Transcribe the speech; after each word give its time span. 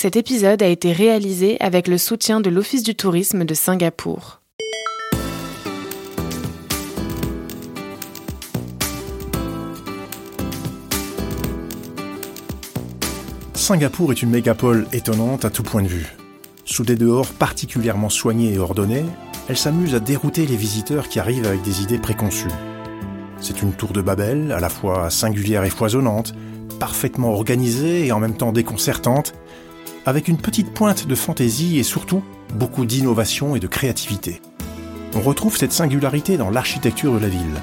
Cet 0.00 0.14
épisode 0.14 0.62
a 0.62 0.68
été 0.68 0.92
réalisé 0.92 1.56
avec 1.58 1.88
le 1.88 1.98
soutien 1.98 2.40
de 2.40 2.50
l'Office 2.50 2.84
du 2.84 2.94
tourisme 2.94 3.44
de 3.44 3.52
Singapour. 3.52 4.40
Singapour 13.54 14.12
est 14.12 14.22
une 14.22 14.30
mégapole 14.30 14.86
étonnante 14.92 15.44
à 15.44 15.50
tout 15.50 15.64
point 15.64 15.82
de 15.82 15.88
vue. 15.88 16.16
Sous 16.64 16.84
des 16.84 16.94
dehors 16.94 17.30
particulièrement 17.32 18.08
soignés 18.08 18.54
et 18.54 18.58
ordonnés, 18.60 19.04
elle 19.48 19.58
s'amuse 19.58 19.96
à 19.96 19.98
dérouter 19.98 20.46
les 20.46 20.54
visiteurs 20.54 21.08
qui 21.08 21.18
arrivent 21.18 21.48
avec 21.48 21.62
des 21.62 21.82
idées 21.82 21.98
préconçues. 21.98 22.46
C'est 23.40 23.62
une 23.62 23.72
tour 23.72 23.92
de 23.92 24.00
Babel, 24.00 24.52
à 24.52 24.60
la 24.60 24.68
fois 24.68 25.10
singulière 25.10 25.64
et 25.64 25.70
foisonnante, 25.70 26.34
parfaitement 26.78 27.32
organisée 27.32 28.06
et 28.06 28.12
en 28.12 28.20
même 28.20 28.36
temps 28.36 28.52
déconcertante, 28.52 29.34
avec 30.08 30.26
une 30.28 30.38
petite 30.38 30.72
pointe 30.72 31.06
de 31.06 31.14
fantaisie 31.14 31.78
et 31.78 31.82
surtout 31.82 32.24
beaucoup 32.54 32.86
d'innovation 32.86 33.54
et 33.54 33.60
de 33.60 33.66
créativité. 33.66 34.40
On 35.14 35.20
retrouve 35.20 35.56
cette 35.56 35.72
singularité 35.72 36.38
dans 36.38 36.48
l'architecture 36.48 37.12
de 37.12 37.18
la 37.18 37.28
ville. 37.28 37.60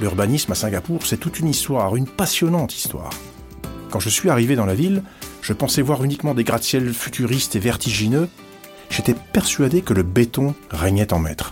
L'urbanisme 0.00 0.52
à 0.52 0.54
Singapour, 0.54 1.04
c'est 1.04 1.16
toute 1.16 1.40
une 1.40 1.48
histoire, 1.48 1.96
une 1.96 2.06
passionnante 2.06 2.76
histoire. 2.76 3.10
Quand 3.90 3.98
je 3.98 4.08
suis 4.08 4.30
arrivé 4.30 4.54
dans 4.54 4.64
la 4.64 4.76
ville, 4.76 5.02
je 5.42 5.52
pensais 5.52 5.82
voir 5.82 6.04
uniquement 6.04 6.34
des 6.34 6.44
gratte-ciels 6.44 6.94
futuristes 6.94 7.56
et 7.56 7.60
vertigineux. 7.60 8.28
J'étais 8.90 9.14
persuadé 9.14 9.82
que 9.82 9.92
le 9.92 10.04
béton 10.04 10.54
régnait 10.70 11.12
en 11.12 11.18
maître. 11.18 11.50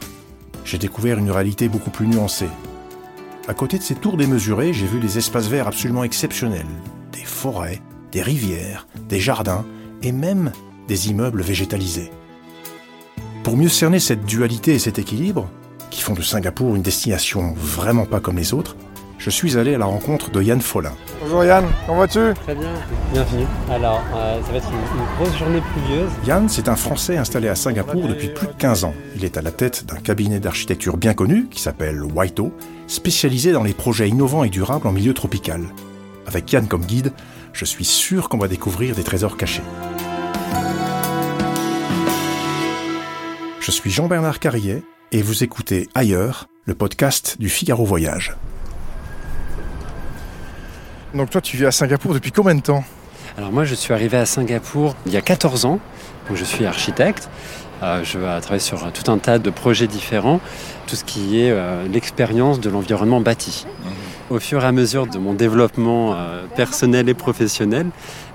J'ai 0.65 0.79
découvert 0.79 1.19
une 1.19 1.33
réalité 1.33 1.69
beaucoup 1.69 1.91
plus 1.91 2.07
nuancée. 2.07 2.51
À 3.49 3.55
côté 3.55 3.79
de 3.79 3.83
ces 3.83 3.97
tours 3.97 4.17
démesurées, 4.17 4.73
j'ai 4.73 4.87
vu 4.87 5.01
des 5.01 5.19
espaces 5.19 5.49
verts 5.49 5.67
absolument 5.67 6.05
exceptionnels, 6.05 6.67
des 7.13 7.25
forêts, 7.25 7.81
des 8.13 8.23
rivières, 8.23 8.87
des 9.09 9.21
jardins 9.21 9.65
et 10.03 10.13
même 10.13 10.53
des 10.87 11.11
immeubles 11.11 11.43
végétalisés. 11.43 12.11
Pour 13.45 13.57
mieux 13.57 13.69
cerner 13.69 14.01
cette 14.01 14.25
dualité 14.25 14.75
et 14.75 14.79
cet 14.79 14.99
équilibre, 14.99 15.49
qui 15.91 16.03
font 16.03 16.15
de 16.15 16.23
Singapour 16.23 16.77
une 16.77 16.83
destination 16.83 17.55
vraiment 17.57 18.05
pas 18.07 18.21
comme 18.21 18.37
les 18.37 18.53
autres, 18.53 18.77
je 19.19 19.31
suis 19.31 19.59
allé 19.59 19.75
à 19.75 19.79
la 19.79 19.85
rencontre 19.85 20.31
de 20.31 20.41
Yann 20.41 20.61
Follin. 20.61 20.93
Bonjour 21.21 21.45
Yann, 21.45 21.65
comment 21.87 21.99
vas-tu? 21.99 22.35
Très 22.45 22.55
bien, 22.55 22.73
bienvenue. 23.13 23.47
Alors, 23.69 24.01
euh, 24.15 24.41
ça 24.43 24.53
va 24.53 24.59
être 24.59 24.71
une, 24.71 25.17
grosse 25.17 25.37
journée 25.37 25.61
pluvieuse. 25.73 26.11
Yann, 26.25 26.49
c'est 26.49 26.69
un 26.69 26.77
Français 26.77 27.17
installé 27.17 27.49
à 27.49 27.57
Singapour 27.57 28.07
depuis 28.07 28.29
plus 28.29 28.47
de 28.47 28.53
15 28.53 28.85
ans. 28.85 28.95
Il 29.17 29.25
est 29.25 29.37
à 29.37 29.43
la 29.43 29.51
tête 29.51 29.87
d'un 29.87 29.97
cabinet 29.97 30.39
d'architecture 30.39 30.97
bien 30.97 31.15
connu 31.15 31.49
qui 31.51 31.61
s'appelle 31.61 32.03
Waito, 32.03 32.53
spécialisé 32.87 33.51
dans 33.51 33.65
les 33.65 33.75
projets 33.75 34.09
innovants 34.09 34.45
et 34.45 34.51
durables 34.51 34.87
en 34.87 34.93
milieu 34.93 35.15
tropical. 35.15 35.63
Avec 36.27 36.53
Yann 36.53 36.69
comme 36.69 36.85
guide, 36.85 37.13
je 37.53 37.65
suis 37.65 37.85
sûr 37.85 38.29
qu'on 38.29 38.39
va 38.39 38.49
découvrir 38.49 38.95
des 38.95 39.03
trésors 39.03 39.37
cachés. 39.37 39.63
Je 43.61 43.71
suis 43.71 43.91
Jean-Bernard 43.91 44.39
Carrier 44.39 44.83
et 45.13 45.23
vous 45.23 45.45
écoutez 45.45 45.89
Ailleurs, 45.95 46.47
le 46.65 46.75
podcast 46.75 47.37
du 47.39 47.49
Figaro 47.49 47.85
Voyage. 47.85 48.37
Donc 51.15 51.31
toi 51.31 51.41
tu 51.41 51.57
vis 51.57 51.67
à 51.67 51.73
Singapour 51.73 52.15
depuis 52.15 52.33
combien 52.33 52.55
de 52.55 52.61
temps? 52.61 52.85
Alors 53.37 53.53
moi 53.53 53.65
je 53.65 53.75
suis 53.75 53.93
arrivé 53.93 54.17
à 54.17 54.27
Singapour 54.27 54.95
il 55.07 55.13
y 55.13 55.17
a 55.17 55.23
14 55.23 55.65
ans, 55.65 55.81
donc 56.29 56.37
je 56.37 56.45
suis 56.45 56.67
architecte. 56.67 57.29
Euh, 57.83 58.03
je 58.03 58.19
travaille 58.41 58.61
sur 58.61 58.91
tout 58.93 59.11
un 59.11 59.19
tas 59.19 59.39
de 59.39 59.51
projets 59.51 59.87
différents, 59.87 60.41
tout 60.87 60.97
ce 60.97 61.05
qui 61.05 61.41
est 61.41 61.51
euh, 61.51 61.87
l'expérience 61.87 62.59
de 62.61 62.71
l'environnement 62.71 63.21
bâti. 63.21 63.67
Mhm. 63.85 63.93
Au 64.31 64.39
fur 64.39 64.63
et 64.63 64.67
à 64.67 64.73
mesure 64.73 65.07
de 65.07 65.19
mon 65.19 65.33
développement 65.33 66.15
euh, 66.15 66.45
personnel 66.55 67.09
et 67.09 67.15
professionnel, 67.15 67.87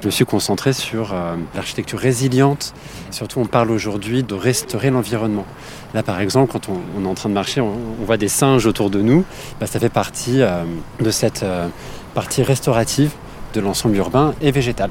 je 0.01 0.07
me 0.07 0.11
suis 0.11 0.25
concentré 0.25 0.73
sur 0.73 1.15
l'architecture 1.55 1.99
résiliente. 1.99 2.73
Surtout, 3.11 3.39
on 3.39 3.45
parle 3.45 3.71
aujourd'hui 3.71 4.23
de 4.23 4.33
restaurer 4.33 4.89
l'environnement. 4.89 5.45
Là, 5.93 6.01
par 6.01 6.19
exemple, 6.19 6.51
quand 6.51 6.69
on, 6.69 7.05
est 7.05 7.07
en 7.07 7.13
train 7.13 7.29
de 7.29 7.35
marcher, 7.35 7.61
on, 7.61 7.77
voit 8.05 8.17
des 8.17 8.27
singes 8.27 8.65
autour 8.65 8.89
de 8.89 9.01
nous. 9.01 9.23
Bah, 9.59 9.67
ça 9.67 9.79
fait 9.79 9.89
partie 9.89 10.41
de 10.99 11.11
cette 11.11 11.45
partie 12.13 12.43
restaurative 12.43 13.11
de 13.53 13.61
l'ensemble 13.61 13.95
urbain 13.95 14.33
et 14.41 14.51
végétal. 14.51 14.89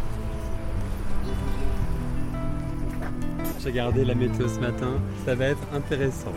J'ai 3.64 3.72
gardé 3.72 4.04
la 4.04 4.14
météo 4.14 4.48
ce 4.48 4.58
matin, 4.58 4.94
ça 5.24 5.36
va 5.36 5.44
être 5.46 5.62
intéressant. 5.72 6.32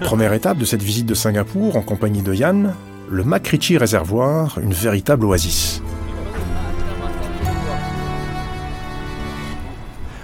Première 0.00 0.34
étape 0.34 0.58
de 0.58 0.66
cette 0.66 0.82
visite 0.82 1.06
de 1.06 1.14
Singapour 1.14 1.76
en 1.76 1.80
compagnie 1.80 2.20
de 2.20 2.34
Yann, 2.34 2.74
le 3.10 3.24
Makrichi 3.24 3.76
Réservoir, 3.76 4.58
une 4.62 4.72
véritable 4.72 5.26
oasis. 5.26 5.82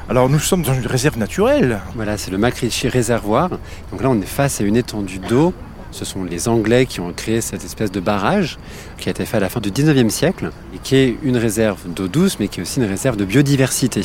Alors 0.08 0.28
nous 0.28 0.38
sommes 0.38 0.62
dans 0.62 0.72
une 0.72 0.86
réserve 0.86 1.18
naturelle. 1.18 1.80
Voilà, 1.96 2.16
c'est 2.16 2.30
le 2.30 2.38
Makrichi 2.38 2.88
Réservoir. 2.88 3.50
Donc 3.90 4.02
là 4.02 4.08
on 4.08 4.20
est 4.20 4.26
face 4.26 4.60
à 4.60 4.64
une 4.64 4.76
étendue 4.76 5.18
d'eau 5.18 5.52
ce 5.92 6.04
sont 6.04 6.24
les 6.24 6.48
Anglais 6.48 6.84
qui 6.84 7.00
ont 7.00 7.12
créé 7.12 7.40
cette 7.40 7.64
espèce 7.64 7.90
de 7.90 8.00
barrage 8.00 8.58
qui 8.98 9.08
a 9.08 9.12
été 9.12 9.24
fait 9.24 9.38
à 9.38 9.40
la 9.40 9.48
fin 9.48 9.60
du 9.60 9.70
19e 9.70 10.10
siècle 10.10 10.50
et 10.74 10.78
qui 10.78 10.96
est 10.96 11.16
une 11.22 11.38
réserve 11.38 11.88
d'eau 11.88 12.06
douce 12.06 12.38
mais 12.38 12.48
qui 12.48 12.60
est 12.60 12.62
aussi 12.62 12.80
une 12.80 12.86
réserve 12.86 13.16
de 13.16 13.24
biodiversité. 13.24 14.02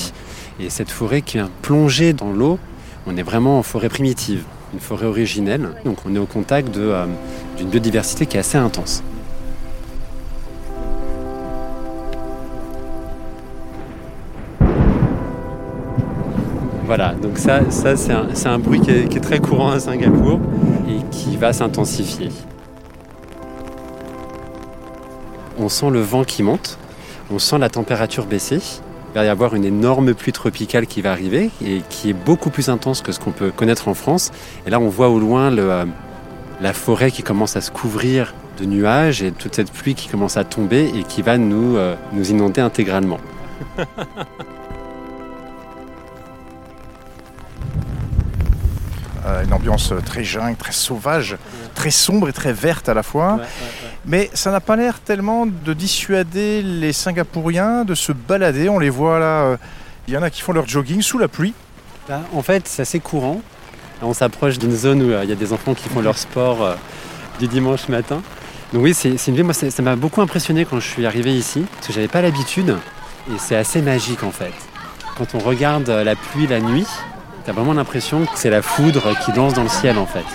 Et 0.59 0.69
cette 0.69 0.89
forêt 0.89 1.21
qui 1.21 1.37
est 1.37 1.43
plongée 1.61 2.13
dans 2.13 2.31
l'eau, 2.31 2.59
on 3.07 3.17
est 3.17 3.23
vraiment 3.23 3.59
en 3.59 3.63
forêt 3.63 3.89
primitive, 3.89 4.43
une 4.73 4.79
forêt 4.79 5.05
originelle. 5.05 5.69
Donc 5.83 5.97
on 6.05 6.15
est 6.15 6.19
au 6.19 6.25
contact 6.25 6.77
euh, 6.77 7.07
d'une 7.57 7.69
biodiversité 7.69 8.25
qui 8.25 8.37
est 8.37 8.41
assez 8.41 8.57
intense. 8.57 9.03
Voilà, 16.93 17.13
donc 17.13 17.37
ça, 17.37 17.61
c'est 17.69 18.47
un, 18.49 18.59
bruit 18.59 18.81
qui 18.81 18.91
est, 18.91 19.21
très 19.21 19.39
courant 19.39 19.71
à 19.71 19.79
Singapour 19.79 20.41
et 20.89 20.97
qui 21.09 21.37
va 21.37 21.53
s'intensifier. 21.53 22.27
On 25.57 25.69
sent 25.69 25.89
le 25.89 26.01
vent 26.01 26.25
qui 26.25 26.43
monte, 26.43 26.77
on 27.31 27.39
sent 27.39 27.59
la 27.59 27.69
température 27.69 28.25
baisser. 28.25 28.59
Il 29.11 29.15
va 29.15 29.23
y 29.23 29.29
avoir 29.29 29.55
une 29.55 29.63
énorme 29.63 30.13
pluie 30.13 30.33
tropicale 30.33 30.85
qui 30.85 31.01
va 31.01 31.13
arriver 31.13 31.49
et 31.65 31.81
qui 31.89 32.09
est 32.09 32.13
beaucoup 32.13 32.49
plus 32.49 32.67
intense 32.67 33.01
que 33.01 33.13
ce 33.13 33.21
qu'on 33.21 33.31
peut 33.31 33.51
connaître 33.51 33.87
en 33.87 33.93
France. 33.93 34.31
Et 34.67 34.69
là, 34.69 34.81
on 34.81 34.89
voit 34.89 35.07
au 35.07 35.19
loin 35.19 35.55
euh, 35.57 35.85
la 36.61 36.73
forêt 36.73 37.11
qui 37.11 37.23
commence 37.23 37.55
à 37.55 37.61
se 37.61 37.71
couvrir 37.71 38.33
de 38.59 38.65
nuages 38.65 39.23
et 39.23 39.31
toute 39.31 39.55
cette 39.55 39.71
pluie 39.71 39.95
qui 39.95 40.07
commence 40.07 40.37
à 40.37 40.43
tomber 40.43 40.91
et 40.95 41.03
qui 41.03 41.23
va 41.23 41.37
nous, 41.37 41.75
euh, 41.75 41.95
nous 42.13 42.29
inonder 42.29 42.61
intégralement. 42.61 43.19
Euh, 49.23 49.43
une 49.43 49.53
ambiance 49.53 49.93
très 50.03 50.23
jungle, 50.23 50.55
très 50.55 50.71
sauvage, 50.71 51.37
très 51.75 51.91
sombre 51.91 52.27
et 52.27 52.33
très 52.33 52.53
verte 52.53 52.89
à 52.89 52.95
la 52.95 53.03
fois. 53.03 53.39
Mais 54.03 54.31
ça 54.33 54.49
n'a 54.49 54.59
pas 54.59 54.75
l'air 54.75 54.99
tellement 54.99 55.45
de 55.45 55.73
dissuader 55.73 56.63
les 56.63 56.91
Singapouriens 56.91 57.85
de 57.85 57.93
se 57.93 58.11
balader. 58.11 58.67
On 58.67 58.79
les 58.79 58.89
voit 58.89 59.19
là, 59.19 59.43
euh, 59.43 59.57
il 60.07 60.15
y 60.15 60.17
en 60.17 60.23
a 60.23 60.31
qui 60.31 60.41
font 60.41 60.53
leur 60.53 60.67
jogging 60.67 61.03
sous 61.03 61.19
la 61.19 61.27
pluie. 61.27 61.53
Bah, 62.09 62.21
en 62.33 62.41
fait, 62.41 62.67
c'est 62.67 62.81
assez 62.81 62.99
courant. 62.99 63.41
On 64.01 64.13
s'approche 64.13 64.57
d'une 64.57 64.75
zone 64.75 65.01
où 65.03 65.11
euh, 65.11 65.23
il 65.23 65.29
y 65.29 65.33
a 65.33 65.35
des 65.35 65.53
enfants 65.53 65.73
qui 65.73 65.87
font 65.89 66.01
leur 66.01 66.17
sport 66.17 66.75
du 67.39 67.47
dimanche 67.47 67.87
matin. 67.87 68.21
Donc 68.73 68.83
oui, 68.83 68.93
c'est 68.93 69.15
une 69.27 69.35
ville, 69.35 69.43
moi 69.43 69.53
ça 69.53 69.81
m'a 69.81 69.95
beaucoup 69.95 70.21
impressionné 70.21 70.65
quand 70.65 70.79
je 70.79 70.87
suis 70.87 71.05
arrivé 71.05 71.33
ici, 71.35 71.65
parce 71.75 71.87
que 71.87 71.93
j'avais 71.93 72.07
pas 72.07 72.21
l'habitude, 72.21 72.77
et 73.29 73.37
c'est 73.37 73.57
assez 73.57 73.81
magique 73.81 74.23
en 74.23 74.31
fait. 74.31 74.53
Quand 75.17 75.35
on 75.35 75.39
regarde 75.39 75.89
la 75.89 76.15
pluie 76.15 76.47
la 76.47 76.61
nuit, 76.61 76.87
T'as 77.43 77.53
vraiment 77.53 77.73
l'impression 77.73 78.25
que 78.25 78.37
c'est 78.37 78.51
la 78.51 78.61
foudre 78.61 79.17
qui 79.25 79.31
danse 79.31 79.55
dans 79.55 79.63
le 79.63 79.69
ciel 79.69 79.97
en 79.97 80.05
fait. 80.05 80.25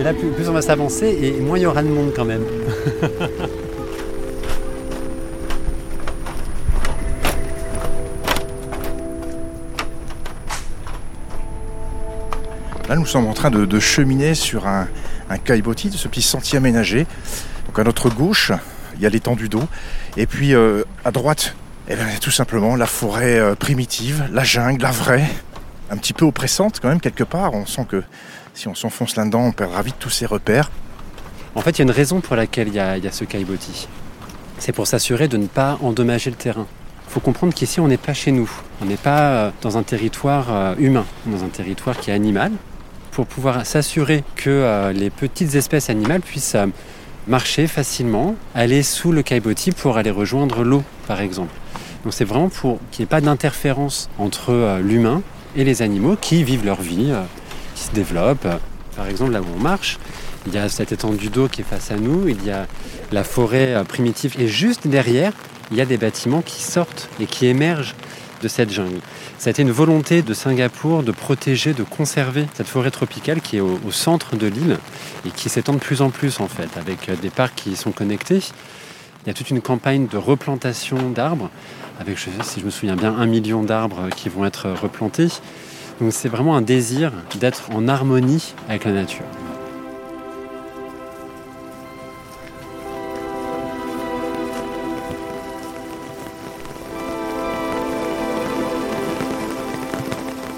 Mais 0.00 0.04
là, 0.04 0.14
plus, 0.14 0.48
on 0.48 0.52
va 0.54 0.62
s'avancer 0.62 1.14
et 1.20 1.32
moins 1.42 1.58
il 1.58 1.60
y 1.60 1.66
aura 1.66 1.82
de 1.82 1.88
monde 1.88 2.14
quand 2.16 2.24
même. 2.24 2.42
Là, 12.88 12.96
nous 12.96 13.04
sommes 13.04 13.26
en 13.26 13.34
train 13.34 13.50
de 13.50 13.78
cheminer 13.78 14.34
sur 14.34 14.66
un, 14.66 14.88
un 15.28 15.36
caillebotis, 15.36 15.90
ce 15.92 16.08
petit 16.08 16.22
sentier 16.22 16.56
aménagé. 16.56 17.06
Donc 17.66 17.78
à 17.78 17.84
notre 17.84 18.08
gauche, 18.08 18.52
il 18.96 19.02
y 19.02 19.06
a 19.06 19.10
l'étendue 19.10 19.50
d'eau. 19.50 19.64
Et 20.16 20.24
puis 20.26 20.54
euh, 20.54 20.82
à 21.04 21.10
droite, 21.10 21.54
eh 21.90 21.94
tout 22.22 22.30
simplement 22.30 22.74
la 22.74 22.86
forêt 22.86 23.38
euh, 23.38 23.54
primitive, 23.54 24.24
la 24.32 24.44
jungle, 24.44 24.80
la 24.80 24.92
vraie, 24.92 25.28
un 25.90 25.98
petit 25.98 26.14
peu 26.14 26.24
oppressante 26.24 26.80
quand 26.80 26.88
même 26.88 27.00
quelque 27.00 27.24
part. 27.24 27.52
On 27.52 27.66
sent 27.66 27.84
que 27.86 28.02
si 28.54 28.68
on 28.68 28.74
s'enfonce 28.74 29.16
là-dedans, 29.16 29.46
on 29.46 29.52
perdra 29.52 29.82
vite 29.82 29.96
tous 29.98 30.10
ses 30.10 30.26
repères. 30.26 30.70
En 31.54 31.62
fait, 31.62 31.70
il 31.70 31.78
y 31.78 31.82
a 31.82 31.84
une 31.84 31.90
raison 31.90 32.20
pour 32.20 32.36
laquelle 32.36 32.68
il 32.68 32.74
y 32.74 32.78
a, 32.78 33.12
ce 33.12 33.24
caillebotis. 33.24 33.88
C'est 34.58 34.72
pour 34.72 34.86
s'assurer 34.86 35.28
de 35.28 35.36
ne 35.36 35.46
pas 35.46 35.78
endommager 35.82 36.30
le 36.30 36.36
terrain. 36.36 36.66
Il 37.08 37.12
faut 37.12 37.20
comprendre 37.20 37.52
qu'ici, 37.52 37.80
on 37.80 37.88
n'est 37.88 37.96
pas 37.96 38.14
chez 38.14 38.30
nous. 38.30 38.50
On 38.80 38.84
n'est 38.84 38.96
pas 38.96 39.30
euh, 39.30 39.50
dans 39.62 39.76
un 39.78 39.82
territoire 39.82 40.46
euh, 40.50 40.74
humain, 40.78 41.06
dans 41.26 41.42
un 41.42 41.48
territoire 41.48 41.98
qui 41.98 42.10
est 42.10 42.14
animal. 42.14 42.52
Pour 43.10 43.26
pouvoir 43.26 43.66
s'assurer 43.66 44.22
que 44.36 44.50
euh, 44.50 44.92
les 44.92 45.10
petites 45.10 45.56
espèces 45.56 45.90
animales 45.90 46.20
puissent 46.20 46.56
marcher 47.26 47.66
facilement, 47.66 48.36
aller 48.54 48.84
sous 48.84 49.10
le 49.10 49.22
caillebotis 49.22 49.72
pour 49.72 49.96
aller 49.96 50.10
rejoindre 50.10 50.62
l'eau, 50.62 50.84
par 51.08 51.20
exemple. 51.20 51.52
Donc 52.04 52.14
c'est 52.14 52.24
vraiment 52.24 52.48
pour 52.48 52.78
qu'il 52.90 53.02
n'y 53.02 53.04
ait 53.04 53.10
pas 53.10 53.20
d'interférence 53.20 54.08
entre 54.18 54.78
l'humain 54.80 55.22
et 55.56 55.64
les 55.64 55.82
animaux 55.82 56.16
qui 56.18 56.44
vivent 56.44 56.64
leur 56.64 56.80
vie, 56.80 57.12
se 57.80 57.92
développent. 57.92 58.48
Par 58.96 59.06
exemple, 59.06 59.32
là 59.32 59.40
où 59.40 59.46
on 59.56 59.60
marche, 59.60 59.98
il 60.46 60.54
y 60.54 60.58
a 60.58 60.68
cette 60.68 60.92
étendue 60.92 61.28
d'eau 61.28 61.48
qui 61.48 61.60
est 61.60 61.64
face 61.64 61.90
à 61.90 61.96
nous, 61.96 62.28
il 62.28 62.44
y 62.44 62.50
a 62.50 62.66
la 63.12 63.24
forêt 63.24 63.82
primitive 63.88 64.34
et 64.38 64.48
juste 64.48 64.86
derrière, 64.86 65.32
il 65.70 65.76
y 65.76 65.80
a 65.80 65.86
des 65.86 65.96
bâtiments 65.96 66.42
qui 66.42 66.62
sortent 66.62 67.08
et 67.20 67.26
qui 67.26 67.46
émergent 67.46 67.94
de 68.42 68.48
cette 68.48 68.72
jungle. 68.72 69.00
Ça 69.38 69.48
a 69.48 69.50
été 69.50 69.62
une 69.62 69.70
volonté 69.70 70.22
de 70.22 70.34
Singapour 70.34 71.02
de 71.02 71.12
protéger, 71.12 71.72
de 71.72 71.82
conserver 71.82 72.46
cette 72.54 72.66
forêt 72.66 72.90
tropicale 72.90 73.40
qui 73.40 73.58
est 73.58 73.60
au, 73.60 73.78
centre 73.90 74.36
de 74.36 74.46
l'île 74.46 74.78
et 75.26 75.30
qui 75.30 75.48
s'étend 75.48 75.74
de 75.74 75.78
plus 75.78 76.00
en 76.02 76.10
plus 76.10 76.40
en 76.40 76.48
fait, 76.48 76.68
avec 76.76 77.08
euh, 77.08 77.16
des 77.16 77.30
parcs 77.30 77.54
qui 77.54 77.76
sont 77.76 77.92
connectés. 77.92 78.42
Il 79.24 79.28
y 79.28 79.30
a 79.30 79.34
toute 79.34 79.50
une 79.50 79.60
campagne 79.60 80.06
de 80.06 80.16
replantation 80.16 81.10
d'arbres, 81.10 81.50
avec, 82.00 82.18
si 82.18 82.60
je 82.60 82.64
me 82.64 82.70
souviens 82.70 82.96
bien, 82.96 83.14
un 83.14 83.26
million 83.26 83.62
d'arbres 83.62 84.08
qui 84.16 84.30
vont 84.30 84.46
être 84.46 84.70
replantés. 84.70 85.28
Donc 86.00 86.12
c'est 86.12 86.28
vraiment 86.28 86.56
un 86.56 86.62
désir 86.62 87.12
d'être 87.38 87.70
en 87.74 87.86
harmonie 87.86 88.54
avec 88.68 88.84
la 88.84 88.92
nature. 88.92 89.26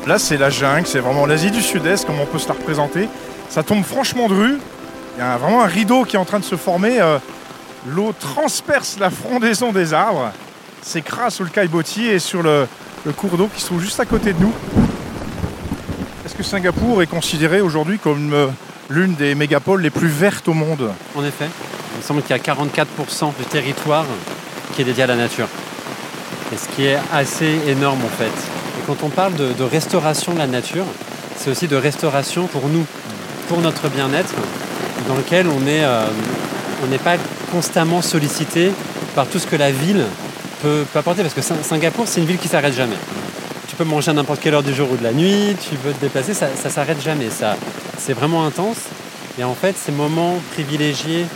Là, 0.07 0.19
c'est 0.19 0.37
la 0.37 0.51
jungle, 0.51 0.87
c'est 0.87 0.99
vraiment 0.99 1.27
l'Asie 1.27 1.51
du 1.51 1.63
Sud-Est, 1.63 2.05
comme 2.07 2.21
on 2.21 2.27
peut 2.27 2.39
se 2.39 2.49
la 2.49 2.55
représenter. 2.55 3.09
Ça 3.49 3.63
tombe 3.63 3.85
franchement 3.85 4.29
de 4.29 4.35
rue. 4.35 4.59
Il 5.17 5.21
y 5.21 5.23
a 5.23 5.37
vraiment 5.37 5.63
un 5.63 5.67
rideau 5.67 6.05
qui 6.05 6.17
est 6.17 6.19
en 6.19 6.25
train 6.25 6.41
de 6.41 6.45
se 6.45 6.57
former. 6.57 7.01
Euh, 7.01 7.19
l'eau 7.87 8.13
transperce 8.19 8.99
la 8.99 9.11
frondaison 9.11 9.73
des 9.73 9.95
arbres, 9.95 10.33
s'écrase 10.83 11.35
sous 11.35 11.45
le 11.45 11.51
caillebotis 11.51 12.07
et 12.07 12.19
sur 12.19 12.43
le, 12.43 12.67
cours 13.17 13.37
d'eau 13.37 13.49
qui 13.55 13.61
se 13.61 13.67
trouve 13.67 13.81
juste 13.81 14.01
à 14.01 14.05
côté 14.05 14.33
de 14.33 14.41
nous. 14.41 14.53
Est-ce 16.33 16.39
que 16.39 16.49
Singapour 16.49 17.03
est 17.03 17.07
considéré 17.07 17.61
aujourd'hui 17.61 17.99
comme 17.99 18.33
euh, 18.33 18.47
l'une 18.89 19.13
des 19.17 19.35
mégapoles 19.35 19.83
les 19.83 19.91
plus 19.91 20.09
vertes 20.09 20.49
au 20.49 20.55
monde? 20.55 20.91
En 21.15 21.23
effet, 21.23 21.45
il 21.45 21.99
me 21.99 22.03
semble 22.03 22.23
qu'il 22.23 22.35
y 22.35 22.41
a 22.41 22.43
44% 22.43 23.37
du 23.39 23.45
territoire 23.45 24.07
qui 24.75 24.81
est 24.81 24.85
dédié 24.87 25.03
à 25.03 25.09
la 25.09 25.17
nature. 25.17 25.47
Et 26.51 26.57
ce 26.57 26.75
qui 26.75 26.87
est 26.87 26.97
assez 27.13 27.59
énorme 27.69 28.03
en 28.03 28.09
fait 28.09 28.33
quand 28.87 29.03
on 29.03 29.11
parle 29.11 29.35
de, 29.35 29.63
restauration 29.63 30.33
de 30.33 30.39
la 30.39 30.47
nature, 30.47 30.87
c'est 31.37 31.51
aussi 31.51 31.69
de 31.69 31.77
restauration 31.77 32.47
pour 32.47 32.67
nous, 32.69 32.87
pour 33.49 33.61
notre 33.61 33.89
bien-être, 33.89 34.35
dans 35.09 35.17
lequel 35.17 35.47
on 35.49 35.61
euh, 35.67 36.07
n'est 36.91 36.99
pas 36.99 37.17
constamment 37.51 38.01
sollicité 38.01 38.73
par 39.15 39.27
tout 39.27 39.39
ce 39.39 39.47
que 39.47 39.57
la 39.57 39.71
ville 39.71 40.07
peut, 40.63 40.85
apporter. 40.95 41.23
Parce 41.23 41.35
que 41.35 41.43
Singapour, 41.43 42.05
c'est 42.09 42.21
une 42.21 42.27
ville 42.27 42.39
qui 42.39 42.49
s'arrête 42.49 42.75
jamais. 42.75 42.97
Peux 43.83 43.89
manger 43.89 44.13
à 44.13 44.15
n'importe 44.15 44.41
quelle 44.41 44.55
heure 44.55 44.63
du 44.63 44.73
jour 44.73 44.93
ou 44.93 44.97
de 44.97 45.03
la 45.03 45.13
nuit, 45.13 45.57
tu 45.69 45.75
peux 45.75 45.91
te 45.91 46.01
déplacer, 46.01 46.35
ça, 46.35 46.47
ne 46.47 46.71
s'arrête 46.71 47.03
jamais. 47.03 47.31
Ça, 47.31 47.57
c'est 47.99 48.13
vraiment 48.13 48.47
intense. 48.47 48.77
Et 49.41 49.43
en 49.43 49.55
fait, 49.55 49.77
ces 49.77 49.91
moments 49.91 50.37
privilégiés 50.53 51.27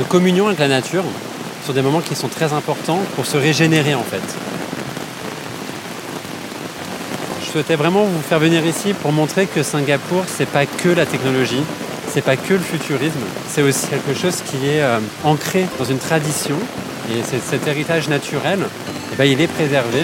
de 0.00 0.02
communion 0.02 0.48
avec 0.48 0.58
la 0.58 0.66
nature 0.66 1.04
sont 1.64 1.72
des 1.72 1.80
moments 1.80 2.00
qui 2.00 2.16
sont 2.16 2.26
très 2.26 2.52
importants 2.54 2.98
pour 3.14 3.24
se 3.24 3.36
régénérer 3.36 3.94
en 3.94 4.02
fait 4.02 4.20
je 7.40 7.50
souhaitais 7.52 7.76
vraiment 7.76 8.04
vous 8.04 8.22
faire 8.22 8.38
venir 8.38 8.64
ici 8.64 8.94
pour 8.94 9.12
montrer 9.12 9.46
que 9.46 9.62
Singapour, 9.62 10.24
c'est 10.26 10.48
pas 10.48 10.64
que 10.64 10.88
la 10.88 11.04
technologie, 11.04 11.62
c'est 12.08 12.22
pas 12.22 12.36
que 12.36 12.54
le 12.54 12.60
futurisme, 12.60 13.20
c'est 13.46 13.60
aussi 13.60 13.88
quelque 13.88 14.14
chose 14.14 14.36
qui 14.40 14.56
est 14.68 14.80
euh, 14.80 14.98
ancré 15.22 15.66
dans 15.78 15.84
une 15.84 15.98
tradition 15.98 16.56
et 17.10 17.22
cet 17.22 17.66
héritage 17.66 18.08
naturel, 18.08 18.60
eh 19.12 19.16
ben, 19.16 19.24
il 19.24 19.40
est 19.40 19.48
préservé. 19.48 20.00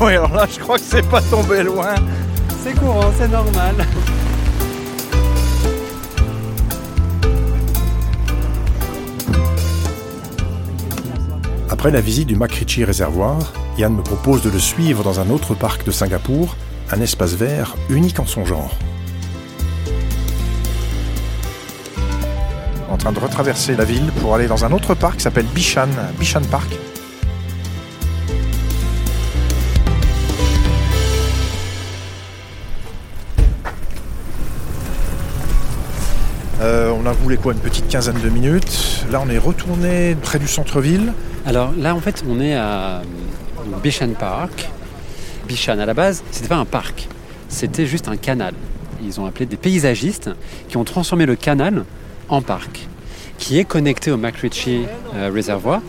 Oui, 0.02 0.14
alors 0.14 0.32
là, 0.32 0.46
je 0.50 0.58
crois 0.58 0.78
que 0.78 0.84
c'est 0.84 1.06
pas 1.06 1.20
tombé 1.20 1.62
loin. 1.62 1.94
C'est 2.62 2.74
courant, 2.74 3.12
c'est 3.18 3.28
normal. 3.28 3.74
Après 11.68 11.90
la 11.90 12.00
visite 12.00 12.28
du 12.28 12.36
Makrichi 12.36 12.82
Réservoir, 12.84 13.52
Yann 13.76 13.94
me 13.94 14.02
propose 14.02 14.42
de 14.42 14.48
le 14.48 14.58
suivre 14.58 15.04
dans 15.04 15.20
un 15.20 15.28
autre 15.28 15.54
parc 15.54 15.84
de 15.84 15.90
Singapour, 15.90 16.56
un 16.92 17.00
espace 17.02 17.34
vert 17.34 17.76
unique 17.90 18.20
en 18.20 18.26
son 18.26 18.46
genre. 18.46 18.74
En 22.90 22.96
train 22.96 23.12
de 23.12 23.20
retraverser 23.20 23.76
la 23.76 23.84
ville 23.84 24.10
pour 24.20 24.34
aller 24.34 24.46
dans 24.46 24.64
un 24.64 24.72
autre 24.72 24.94
parc 24.94 25.16
qui 25.18 25.22
s'appelle 25.24 25.46
Bishan, 25.54 25.88
Bishan 26.18 26.42
Park. 26.50 26.70
On 37.00 37.06
a 37.06 37.12
roulé 37.12 37.36
quoi 37.36 37.54
Une 37.54 37.60
petite 37.60 37.88
quinzaine 37.88 38.20
de 38.20 38.28
minutes. 38.28 39.06
Là, 39.10 39.22
on 39.24 39.30
est 39.30 39.38
retourné 39.38 40.14
près 40.20 40.38
du 40.38 40.46
centre-ville. 40.46 41.12
Alors 41.46 41.72
là, 41.76 41.94
en 41.94 42.00
fait, 42.00 42.22
on 42.28 42.40
est 42.40 42.54
à 42.54 43.02
Bishan 43.82 44.10
Park. 44.18 44.68
Bishan, 45.48 45.78
à 45.78 45.86
la 45.86 45.94
base, 45.94 46.22
c'était 46.30 46.48
pas 46.48 46.56
un 46.56 46.66
parc, 46.66 47.08
c'était 47.48 47.86
juste 47.86 48.08
un 48.08 48.16
canal. 48.16 48.54
Ils 49.02 49.18
ont 49.18 49.24
appelé 49.24 49.46
des 49.46 49.56
paysagistes 49.56 50.30
qui 50.68 50.76
ont 50.76 50.84
transformé 50.84 51.24
le 51.24 51.36
canal 51.36 51.84
en 52.28 52.42
parc, 52.42 52.86
qui 53.38 53.58
est 53.58 53.64
connecté 53.64 54.10
au 54.10 54.18
McRitchie 54.18 54.82
euh, 55.14 55.30
Reservoir 55.34 55.80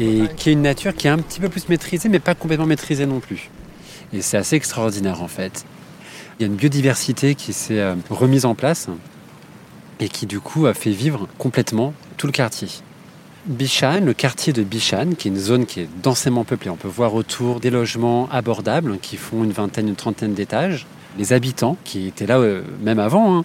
et 0.00 0.22
qui 0.36 0.48
est 0.48 0.52
une 0.54 0.62
nature 0.62 0.94
qui 0.94 1.06
est 1.06 1.10
un 1.10 1.18
petit 1.18 1.40
peu 1.40 1.48
plus 1.50 1.68
maîtrisée, 1.68 2.08
mais 2.08 2.18
pas 2.18 2.34
complètement 2.34 2.66
maîtrisée 2.66 3.04
non 3.04 3.20
plus. 3.20 3.50
Et 4.12 4.22
c'est 4.22 4.38
assez 4.38 4.56
extraordinaire 4.56 5.22
en 5.22 5.28
fait. 5.28 5.64
Il 6.38 6.42
y 6.42 6.44
a 6.44 6.46
une 6.46 6.56
biodiversité 6.56 7.34
qui 7.34 7.52
s'est 7.52 7.78
euh, 7.78 7.94
remise 8.08 8.46
en 8.46 8.54
place 8.54 8.88
et 10.00 10.08
qui 10.08 10.26
du 10.26 10.40
coup 10.40 10.66
a 10.66 10.74
fait 10.74 10.90
vivre 10.90 11.28
complètement 11.38 11.94
tout 12.16 12.26
le 12.26 12.32
quartier. 12.32 12.68
Bishan, 13.46 14.00
le 14.00 14.12
quartier 14.12 14.52
de 14.52 14.62
Bishan, 14.62 15.12
qui 15.16 15.28
est 15.28 15.30
une 15.30 15.38
zone 15.38 15.66
qui 15.66 15.80
est 15.80 15.88
densément 16.02 16.44
peuplée. 16.44 16.70
On 16.70 16.76
peut 16.76 16.88
voir 16.88 17.14
autour 17.14 17.60
des 17.60 17.70
logements 17.70 18.28
abordables 18.30 18.98
qui 18.98 19.16
font 19.16 19.44
une 19.44 19.52
vingtaine, 19.52 19.88
une 19.88 19.96
trentaine 19.96 20.34
d'étages. 20.34 20.86
Les 21.18 21.32
habitants, 21.32 21.76
qui 21.84 22.06
étaient 22.06 22.26
là 22.26 22.38
euh, 22.38 22.62
même 22.82 22.98
avant, 22.98 23.38
hein, 23.38 23.44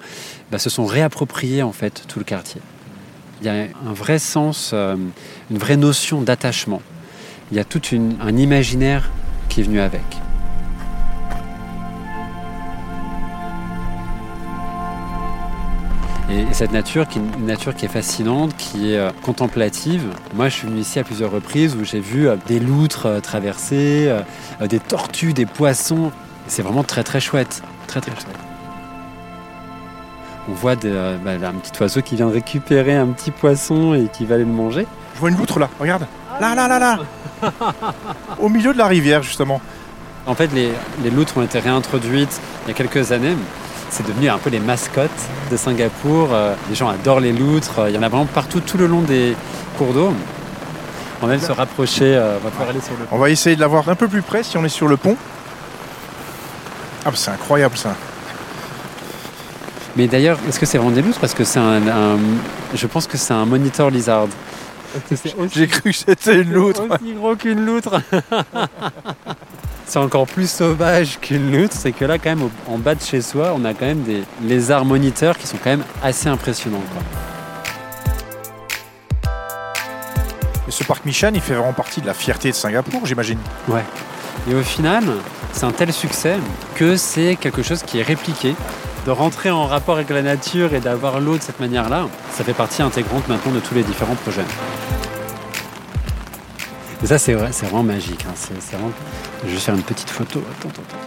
bah, 0.51 0.59
se 0.59 0.69
sont 0.69 0.85
réappropriés 0.85 1.63
en 1.63 1.71
fait 1.71 2.03
tout 2.07 2.19
le 2.19 2.25
quartier. 2.25 2.61
Il 3.41 3.47
y 3.47 3.49
a 3.49 3.53
un 3.53 3.93
vrai 3.93 4.19
sens, 4.19 4.71
euh, 4.73 4.95
une 5.49 5.57
vraie 5.57 5.77
notion 5.77 6.21
d'attachement. 6.21 6.81
Il 7.51 7.57
y 7.57 7.59
a 7.59 7.63
tout 7.63 7.81
un 8.21 8.37
imaginaire 8.37 9.09
qui 9.49 9.61
est 9.61 9.63
venu 9.63 9.79
avec. 9.79 10.03
Et 16.27 16.45
cette 16.53 16.71
nature, 16.71 17.07
qui 17.07 17.19
est 17.19 17.21
une 17.21 17.45
nature 17.45 17.75
qui 17.75 17.85
est 17.85 17.89
fascinante, 17.89 18.55
qui 18.57 18.93
est 18.93 18.97
euh, 18.97 19.11
contemplative. 19.21 20.03
Moi, 20.33 20.49
je 20.49 20.55
suis 20.55 20.67
venu 20.67 20.79
ici 20.79 20.97
à 20.97 21.03
plusieurs 21.03 21.29
reprises 21.29 21.75
où 21.75 21.85
j'ai 21.85 21.99
vu 21.99 22.27
euh, 22.27 22.35
des 22.47 22.59
loutres 22.59 23.05
euh, 23.05 23.19
traverser, 23.19 24.11
des 24.61 24.79
tortues, 24.79 25.33
des 25.33 25.45
poissons. 25.45 26.11
C'est 26.47 26.63
vraiment 26.63 26.83
très 26.83 27.03
très 27.03 27.19
chouette, 27.19 27.61
très 27.85 28.01
très 28.01 28.11
chouette. 28.11 28.27
On 30.49 30.53
voit 30.53 30.75
bah, 30.75 31.31
un 31.43 31.53
petit 31.53 31.71
oiseau 31.81 32.01
qui 32.01 32.15
vient 32.15 32.27
de 32.27 32.33
récupérer 32.33 32.95
un 32.95 33.07
petit 33.07 33.31
poisson 33.31 33.93
et 33.93 34.07
qui 34.11 34.25
va 34.25 34.35
aller 34.35 34.45
le 34.45 34.51
manger. 34.51 34.87
Je 35.15 35.19
vois 35.19 35.29
une 35.29 35.37
loutre 35.37 35.59
là, 35.59 35.69
regarde. 35.79 36.05
Là, 36.39 36.53
là, 36.55 36.67
là, 36.67 36.79
là. 36.79 36.99
Au 38.39 38.49
milieu 38.49 38.73
de 38.73 38.77
la 38.77 38.87
rivière, 38.87 39.23
justement. 39.23 39.61
En 40.27 40.35
fait, 40.35 40.51
les, 40.53 40.71
les 41.03 41.09
loutres 41.11 41.37
ont 41.37 41.43
été 41.43 41.59
réintroduites 41.59 42.41
il 42.65 42.69
y 42.69 42.71
a 42.71 42.73
quelques 42.73 43.11
années 43.11 43.35
c'est 43.95 44.05
devenu 44.05 44.29
un 44.29 44.37
peu 44.37 44.49
les 44.49 44.59
mascottes 44.59 45.09
de 45.49 45.55
Singapour. 45.55 46.29
Euh, 46.33 46.53
les 46.69 46.75
gens 46.75 46.89
adorent 46.89 47.21
les 47.21 47.31
loutres. 47.31 47.85
Il 47.87 47.95
y 47.95 47.97
en 47.97 48.03
a 48.03 48.09
vraiment 48.09 48.25
partout, 48.25 48.59
tout 48.59 48.77
le 48.77 48.87
long 48.87 49.01
des 49.01 49.35
cours 49.77 49.93
d'eau. 49.93 50.13
On 51.21 51.27
va 51.27 51.31
même 51.31 51.41
se 51.41 51.53
rapprocher. 51.53 52.13
Euh, 52.15 52.37
on 52.41 52.43
va 52.43 52.49
pouvoir 52.49 52.69
aller 52.69 52.81
sur 52.81 52.91
le 52.91 53.05
On 53.11 53.17
va 53.17 53.29
essayer 53.29 53.55
de 53.55 53.61
la 53.61 53.67
voir 53.67 53.87
un 53.87 53.95
peu 53.95 54.09
plus 54.09 54.21
près 54.21 54.43
si 54.43 54.57
on 54.57 54.65
est 54.65 54.69
sur 54.69 54.89
le 54.89 54.97
pont. 54.97 55.15
Ah, 57.05 57.11
c'est 57.13 57.31
incroyable 57.31 57.77
ça. 57.77 57.95
Mais 59.95 60.07
d'ailleurs, 60.07 60.39
est-ce 60.49 60.59
que 60.59 60.65
c'est 60.65 60.77
vraiment 60.77 60.93
des 60.93 61.01
loutres? 61.01 61.19
Parce 61.19 61.33
que 61.33 61.45
c'est 61.45 61.59
un, 61.59 62.17
Je 62.73 62.87
pense 62.87 63.07
que 63.07 63.17
c'est 63.17 63.33
un 63.33 63.45
monitor 63.45 63.89
lizard. 63.91 64.27
J'ai 65.53 65.67
cru 65.67 65.91
que 65.91 65.95
c'était 65.95 66.41
une 66.41 66.51
loutre. 66.51 66.81
Aussi 66.81 67.13
gros 67.13 67.35
qu'une 67.37 67.65
loutre. 67.65 68.01
c'est 69.85 69.99
encore 69.99 70.27
plus 70.27 70.49
sauvage 70.49 71.19
qu'une 71.19 71.51
loutre, 71.51 71.75
c'est 71.77 71.91
que 71.91 72.05
là, 72.05 72.17
quand 72.17 72.29
même, 72.29 72.49
en 72.67 72.77
bas 72.77 72.95
de 72.95 73.01
chez 73.01 73.21
soi, 73.21 73.53
on 73.55 73.63
a 73.65 73.73
quand 73.73 73.85
même 73.85 74.03
des 74.03 74.23
lézards 74.41 74.85
moniteurs 74.85 75.37
qui 75.37 75.47
sont 75.47 75.57
quand 75.63 75.69
même 75.69 75.83
assez 76.03 76.27
impressionnants. 76.27 76.81
Ce 80.67 80.83
parc 80.83 81.05
Michan, 81.05 81.31
il 81.33 81.41
fait 81.41 81.53
vraiment 81.53 81.73
partie 81.73 82.01
de 82.01 82.07
la 82.07 82.13
fierté 82.13 82.49
de 82.49 82.55
Singapour, 82.55 83.05
j'imagine. 83.05 83.37
Ouais. 83.67 83.83
Et 84.49 84.55
au 84.55 84.63
final, 84.63 85.03
c'est 85.53 85.65
un 85.65 85.71
tel 85.71 85.93
succès 85.93 86.37
que 86.75 86.97
c'est 86.97 87.37
quelque 87.39 87.61
chose 87.63 87.83
qui 87.83 87.99
est 87.99 88.03
répliqué. 88.03 88.55
De 89.05 89.11
rentrer 89.11 89.51
en 89.51 89.67
rapport 89.67 89.95
avec 89.95 90.09
la 90.09 90.23
nature 90.23 90.73
et 90.73 90.79
d'avoir 90.79 91.19
l'eau 91.19 91.37
de 91.37 91.41
cette 91.43 91.59
manière-là, 91.59 92.07
ça 92.31 92.43
fait 92.43 92.53
partie 92.53 92.81
intégrante 92.81 93.27
maintenant 93.27 93.51
de 93.51 93.59
tous 93.59 93.75
les 93.75 93.83
différents 93.83 94.15
projets. 94.15 94.41
Et 97.03 97.07
ça, 97.07 97.17
c'est 97.19 97.33
vrai, 97.33 97.49
c'est 97.51 97.65
vraiment 97.67 97.83
magique. 97.83 98.25
hein. 98.27 98.33
Vraiment- 98.71 98.91
Je 99.45 99.49
vais 99.51 99.57
faire 99.59 99.75
une 99.75 99.83
petite 99.83 100.09
photo. 100.09 100.39
Attends, 100.39 100.69
attends, 100.69 100.81
attends. 100.81 100.97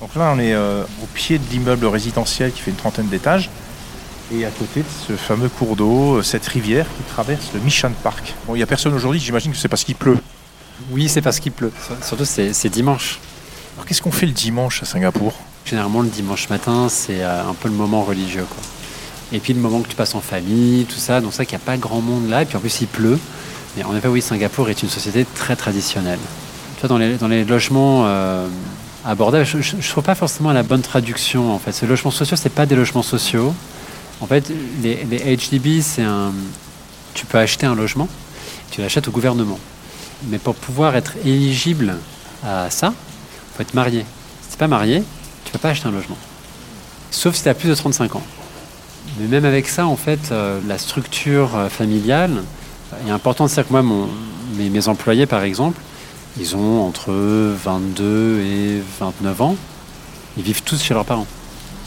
Donc 0.00 0.14
là, 0.16 0.32
on 0.34 0.38
est 0.38 0.52
euh, 0.52 0.82
au 1.02 1.06
pied 1.14 1.38
de 1.38 1.44
l'immeuble 1.50 1.86
résidentiel 1.86 2.52
qui 2.52 2.60
fait 2.60 2.70
une 2.70 2.76
trentaine 2.76 3.06
d'étages. 3.08 3.48
Et 4.32 4.44
à 4.44 4.50
côté 4.50 4.80
de 4.80 4.86
ce 5.06 5.12
fameux 5.14 5.48
cours 5.48 5.76
d'eau, 5.76 6.16
euh, 6.16 6.22
cette 6.22 6.46
rivière 6.46 6.86
qui 6.96 7.02
traverse 7.12 7.50
le 7.54 7.60
Michan 7.60 7.92
Park. 8.02 8.34
Bon, 8.46 8.54
il 8.54 8.58
n'y 8.58 8.62
a 8.62 8.66
personne 8.66 8.94
aujourd'hui, 8.94 9.20
j'imagine 9.20 9.52
que 9.52 9.58
c'est 9.58 9.68
parce 9.68 9.84
qu'il 9.84 9.94
pleut. 9.94 10.18
Oui, 10.90 11.08
c'est 11.08 11.22
parce 11.22 11.38
qu'il 11.40 11.52
pleut. 11.52 11.72
Surtout, 12.02 12.24
c'est 12.24 12.68
dimanche. 12.68 13.20
Alors 13.76 13.86
qu'est-ce 13.86 14.02
qu'on 14.02 14.10
fait 14.10 14.26
le 14.26 14.32
dimanche 14.32 14.82
à 14.82 14.86
Singapour? 14.86 15.34
Généralement, 15.64 16.02
le 16.02 16.08
dimanche 16.08 16.48
matin, 16.48 16.88
c'est 16.88 17.22
euh, 17.22 17.48
un 17.48 17.54
peu 17.54 17.68
le 17.68 17.74
moment 17.74 18.02
religieux. 18.02 18.46
Quoi. 18.48 18.62
Et 19.32 19.40
puis 19.40 19.52
le 19.52 19.60
moment 19.60 19.80
que 19.80 19.88
tu 19.88 19.96
passes 19.96 20.14
en 20.14 20.20
famille, 20.20 20.84
tout 20.84 20.98
ça. 20.98 21.20
Donc, 21.20 21.32
c'est 21.32 21.38
vrai 21.38 21.46
qu'il 21.46 21.58
n'y 21.58 21.64
a 21.64 21.66
pas 21.66 21.76
grand 21.76 22.00
monde 22.00 22.28
là. 22.28 22.42
Et 22.42 22.44
puis 22.44 22.56
en 22.56 22.60
plus, 22.60 22.80
il 22.80 22.86
pleut. 22.86 23.18
Mais 23.76 23.84
en 23.84 23.96
effet, 23.96 24.08
oui, 24.08 24.22
Singapour 24.22 24.68
est 24.68 24.82
une 24.82 24.88
société 24.88 25.26
très 25.34 25.56
traditionnelle. 25.56 26.20
Tu 26.76 26.80
vois, 26.80 26.88
dans 26.88 26.98
les, 26.98 27.16
dans 27.16 27.28
les 27.28 27.44
logements 27.44 28.04
euh, 28.06 28.46
abordables, 29.04 29.44
je 29.44 29.76
ne 29.76 29.82
trouve 29.82 30.04
pas 30.04 30.14
forcément 30.14 30.52
la 30.52 30.62
bonne 30.62 30.82
traduction. 30.82 31.52
En 31.52 31.58
fait, 31.58 31.72
ces 31.72 31.86
logements 31.86 32.10
sociaux, 32.10 32.36
c'est 32.36 32.52
pas 32.52 32.66
des 32.66 32.76
logements 32.76 33.02
sociaux. 33.02 33.54
En 34.20 34.26
fait, 34.26 34.50
les, 34.82 35.04
les 35.04 35.36
HDB, 35.36 35.82
c'est 35.82 36.02
un. 36.02 36.32
Tu 37.14 37.26
peux 37.26 37.38
acheter 37.38 37.66
un 37.66 37.74
logement, 37.74 38.08
tu 38.70 38.80
l'achètes 38.80 39.08
au 39.08 39.10
gouvernement. 39.10 39.58
Mais 40.28 40.38
pour 40.38 40.54
pouvoir 40.54 40.96
être 40.96 41.12
éligible 41.24 41.96
à 42.44 42.70
ça, 42.70 42.92
il 42.92 43.56
faut 43.56 43.62
être 43.62 43.74
marié. 43.74 44.04
Si 44.42 44.48
tu 44.48 44.52
n'es 44.54 44.58
pas 44.58 44.68
marié, 44.68 45.02
tu 45.44 45.48
ne 45.48 45.52
peux 45.52 45.58
pas 45.58 45.70
acheter 45.70 45.86
un 45.86 45.92
logement. 45.92 46.16
Sauf 47.10 47.34
si 47.34 47.42
tu 47.42 47.48
as 47.48 47.54
plus 47.54 47.68
de 47.68 47.74
35 47.74 48.16
ans. 48.16 48.22
Mais 49.18 49.26
même 49.26 49.44
avec 49.44 49.68
ça, 49.68 49.86
en 49.86 49.96
fait, 49.96 50.30
euh, 50.32 50.60
la 50.66 50.78
structure 50.78 51.56
euh, 51.56 51.68
familiale, 51.68 52.42
il 53.02 53.08
est 53.08 53.12
important 53.12 53.46
de 53.46 53.50
dire 53.50 53.66
que 53.66 53.72
moi, 53.72 53.82
mes, 54.56 54.70
mes 54.70 54.88
employés, 54.88 55.26
par 55.26 55.42
exemple, 55.42 55.80
ils 56.38 56.56
ont 56.56 56.82
entre 56.82 57.12
22 57.12 58.40
et 58.40 58.82
29 58.98 59.42
ans. 59.42 59.56
Ils 60.36 60.42
vivent 60.42 60.62
tous 60.62 60.82
chez 60.82 60.94
leurs 60.94 61.04
parents. 61.04 61.26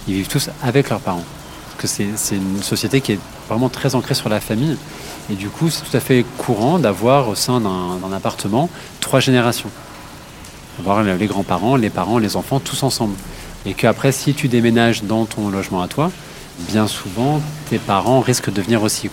Ils 0.07 0.15
vivent 0.15 0.29
tous 0.29 0.49
avec 0.63 0.89
leurs 0.89 1.01
parents. 1.01 1.23
Parce 1.77 1.95
que 1.95 2.13
c'est 2.15 2.35
une 2.35 2.63
société 2.63 3.01
qui 3.01 3.13
est 3.13 3.19
vraiment 3.49 3.69
très 3.69 3.93
ancrée 3.95 4.15
sur 4.15 4.29
la 4.29 4.39
famille. 4.39 4.77
Et 5.29 5.35
du 5.35 5.49
coup, 5.49 5.69
c'est 5.69 5.83
tout 5.83 5.97
à 5.97 5.99
fait 5.99 6.25
courant 6.37 6.79
d'avoir 6.79 7.27
au 7.27 7.35
sein 7.35 7.59
d'un 7.59 8.13
appartement 8.13 8.69
trois 9.01 9.19
générations. 9.19 9.69
Avoir 10.79 11.03
les 11.03 11.27
grands-parents, 11.27 11.75
les 11.75 11.89
parents, 11.89 12.17
les 12.17 12.37
enfants, 12.37 12.59
tous 12.59 12.83
ensemble. 12.83 13.15
Et 13.65 13.73
qu'après, 13.73 14.13
si 14.13 14.33
tu 14.33 14.47
déménages 14.47 15.03
dans 15.03 15.25
ton 15.25 15.49
logement 15.49 15.81
à 15.81 15.87
toi, 15.87 16.11
bien 16.59 16.87
souvent, 16.87 17.41
tes 17.69 17.77
parents 17.77 18.19
risquent 18.19 18.51
de 18.51 18.61
venir 18.61 18.83
aussi. 18.83 19.09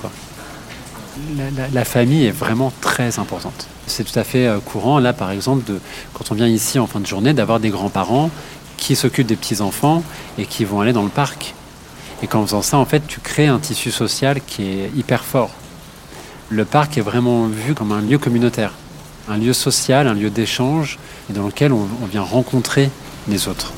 La, 1.73 1.85
famille 1.85 2.27
est 2.27 2.33
vraiment 2.33 2.73
très 2.81 3.19
importante. 3.19 3.69
C'est 3.87 4.05
tout 4.05 4.19
à 4.19 4.25
fait 4.25 4.47
euh, 4.47 4.59
courant, 4.59 4.99
là, 4.99 5.13
par 5.13 5.31
exemple, 5.31 5.73
quand 6.13 6.33
on 6.33 6.35
vient 6.35 6.49
ici 6.49 6.79
en 6.79 6.87
fin 6.87 7.01
de 7.01 7.07
journée, 7.07 7.35
d'avoir 7.35 7.61
des 7.61 7.71
grands-parents 7.71 8.31
qui 8.77 8.97
s'occupent 8.97 9.27
des 9.27 9.37
petits-enfants 9.37 10.03
et 10.39 10.47
qui 10.47 10.65
vont 10.65 10.81
aller 10.81 10.93
dans 10.93 11.05
le 11.05 11.09
parc. 11.09 11.55
Et 12.23 12.27
qu'en 12.27 12.43
faisant 12.45 12.63
ça, 12.63 12.79
en 12.79 12.85
fait, 12.85 13.07
tu 13.07 13.21
crées 13.21 13.47
un 13.47 13.59
tissu 13.59 13.91
social 13.91 14.41
qui 14.45 14.63
est 14.65 14.91
hyper 14.97 15.25
fort. 15.25 15.51
Le 16.49 16.65
parc 16.65 16.99
est 16.99 17.03
vraiment 17.03 17.47
vu 17.47 17.75
comme 17.75 17.93
un 17.93 18.01
lieu 18.01 18.19
communautaire, 18.19 18.73
un 19.29 19.37
lieu 19.37 19.53
social, 19.53 20.09
un 20.09 20.15
lieu 20.15 20.31
d'échange, 20.31 20.99
et 21.31 21.33
dans 21.33 21.47
lequel 21.47 21.73
on, 21.73 21.87
on 22.03 22.07
vient 22.07 22.23
rencontrer 22.23 22.91
les 23.29 23.49
autres. 23.49 23.73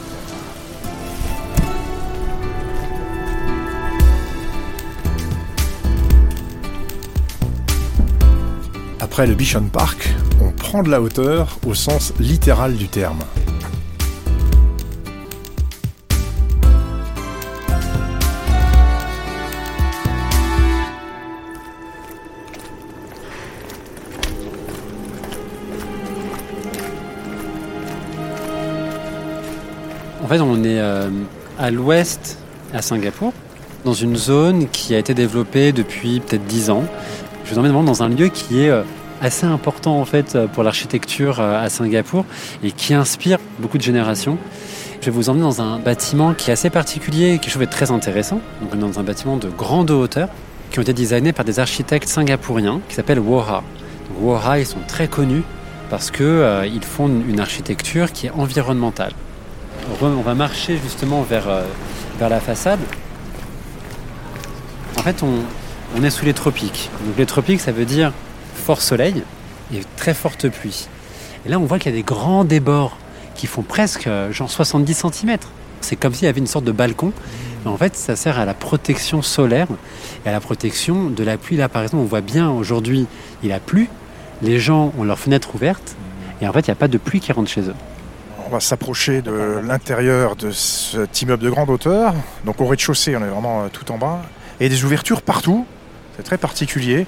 Après 9.16 9.26
le 9.26 9.35
Bishon 9.35 9.70
Park, 9.73 10.14
on 10.42 10.50
prend 10.50 10.82
de 10.82 10.90
la 10.90 11.00
hauteur 11.00 11.58
au 11.66 11.73
sens 11.73 12.12
littéral 12.20 12.75
du 12.75 12.87
terme. 12.87 13.20
En 30.23 30.28
fait, 30.28 30.40
on 30.42 30.62
est 30.62 30.78
euh, 30.78 31.08
à 31.58 31.70
l'ouest, 31.70 32.37
à 32.75 32.82
Singapour, 32.82 33.32
dans 33.87 33.94
une 33.94 34.16
zone 34.16 34.68
qui 34.68 34.94
a 34.94 34.99
été 34.99 35.14
développée 35.14 35.73
depuis 35.73 36.20
peut-être 36.20 36.44
10 36.44 36.68
ans. 36.68 36.85
Je 37.46 37.54
vous 37.54 37.58
emmène 37.58 37.82
dans 37.87 38.02
un 38.02 38.11
lieu 38.11 38.28
qui 38.28 38.61
est 38.61 38.68
euh, 38.68 38.82
assez 39.20 39.46
important 39.46 40.00
en 40.00 40.04
fait 40.04 40.35
euh, 40.35 40.46
pour 40.46 40.62
l'architecture 40.62 41.40
euh, 41.40 41.62
à 41.62 41.68
Singapour 41.68 42.25
et 42.62 42.70
qui 42.70 42.94
inspire 42.94 43.38
beaucoup 43.58 43.78
de 43.78 43.82
générations. 43.82 44.38
Je 45.00 45.06
vais 45.06 45.11
vous 45.11 45.28
emmener 45.28 45.42
dans 45.42 45.62
un 45.62 45.78
bâtiment 45.78 46.35
qui 46.35 46.50
est 46.50 46.52
assez 46.52 46.70
particulier 46.70 47.35
et 47.35 47.38
qui 47.38 47.50
je 47.50 47.54
trouve 47.54 47.66
très 47.66 47.90
intéressant. 47.90 48.40
Donc, 48.61 48.70
on 48.73 48.76
est 48.76 48.80
dans 48.80 48.99
un 48.99 49.02
bâtiment 49.02 49.37
de 49.37 49.49
grande 49.49 49.90
hauteur 49.90 50.28
qui 50.70 50.78
ont 50.78 50.82
été 50.82 50.92
designés 50.92 51.32
par 51.32 51.44
des 51.44 51.61
architectes 51.61 52.08
singapouriens 52.08 52.80
qui 52.88 52.94
s'appellent 52.94 53.20
Woha. 53.20 53.62
Donc, 54.08 54.23
Woha, 54.23 54.58
ils 54.58 54.66
sont 54.66 54.80
très 54.88 55.06
connus 55.06 55.42
parce 55.90 56.11
qu'ils 56.11 56.82
font 56.82 57.08
une 57.08 57.38
architecture 57.40 58.11
qui 58.11 58.26
est 58.26 58.30
environnementale. 58.30 59.12
On 60.02 60.23
va 60.23 60.35
marcher 60.35 60.78
justement 60.82 61.23
vers, 61.23 61.49
euh, 61.49 61.64
vers 62.18 62.28
la 62.28 62.40
façade. 62.40 62.80
En 64.99 65.02
fait, 65.02 65.23
on, 65.23 65.44
on 65.96 66.02
est 66.02 66.11
sous 66.11 66.25
les 66.25 66.35
tropiques. 66.35 66.90
Donc 67.06 67.16
les 67.16 67.26
tropiques, 67.26 67.61
ça 67.61 67.70
veut 67.70 67.85
dire 67.85 68.12
fort 68.57 68.83
soleil 68.83 69.23
et 69.75 69.81
très 69.97 70.15
forte 70.15 70.49
pluie. 70.49 70.89
Et 71.45 71.49
là, 71.49 71.59
on 71.59 71.65
voit 71.65 71.79
qu'il 71.79 71.93
y 71.93 71.95
a 71.95 71.99
des 71.99 72.03
grands 72.03 72.45
débords 72.45 72.97
qui 73.35 73.47
font 73.47 73.63
presque 73.63 74.07
euh, 74.07 74.33
genre 74.33 74.51
70 74.51 74.95
cm. 75.13 75.37
C'est 75.81 75.97
comme 75.97 76.15
s'il 76.15 76.25
y 76.25 76.29
avait 76.29 76.41
une 76.41 76.47
sorte 76.47 76.65
de 76.65 76.73
balcon. 76.73 77.13
Mais 77.65 77.71
en 77.71 77.77
fait, 77.77 77.97
ça 77.97 78.17
sert 78.17 78.39
à 78.39 78.45
la 78.45 78.55
protection 78.55 79.23
solaire 79.23 79.69
et 80.25 80.29
à 80.29 80.33
la 80.33 80.41
protection 80.41 81.11
de 81.11 81.25
la 81.25 81.37
pluie. 81.37 81.57
Là, 81.57 81.69
par 81.69 81.83
exemple, 81.83 82.03
on 82.03 82.07
voit 82.07 82.21
bien 82.21 82.51
aujourd'hui, 82.51 83.07
il 83.43 83.53
a 83.53 83.61
plu. 83.61 83.89
Les 84.43 84.59
gens 84.59 84.93
ont 84.99 85.05
leurs 85.05 85.19
fenêtres 85.19 85.55
ouvertes. 85.55 85.97
Et 86.41 86.49
en 86.49 86.53
fait, 86.53 86.61
il 86.61 86.71
n'y 86.71 86.73
a 86.73 86.77
pas 86.77 86.89
de 86.89 86.99
pluie 86.99 87.21
qui 87.21 87.33
rentre 87.33 87.51
chez 87.51 87.63
eux. 87.63 87.75
On 88.47 88.51
va 88.51 88.61
s'approcher 88.61 89.23
de 89.23 89.61
l'intérieur 89.65 90.37
de 90.37 90.51
cet 90.53 91.23
immeuble 91.23 91.43
de 91.43 91.51
grande 91.51 91.71
hauteur. 91.71 92.15
Donc 92.45 92.61
au 92.61 92.67
rez-de-chaussée, 92.67 93.17
on 93.17 93.23
est 93.23 93.29
vraiment 93.29 93.63
euh, 93.63 93.69
tout 93.73 93.91
en 93.91 93.99
bas. 93.99 94.23
Et 94.61 94.69
des 94.69 94.85
ouvertures 94.85 95.23
partout. 95.23 95.67
C'est 96.17 96.23
très 96.23 96.39
particulier. 96.39 97.07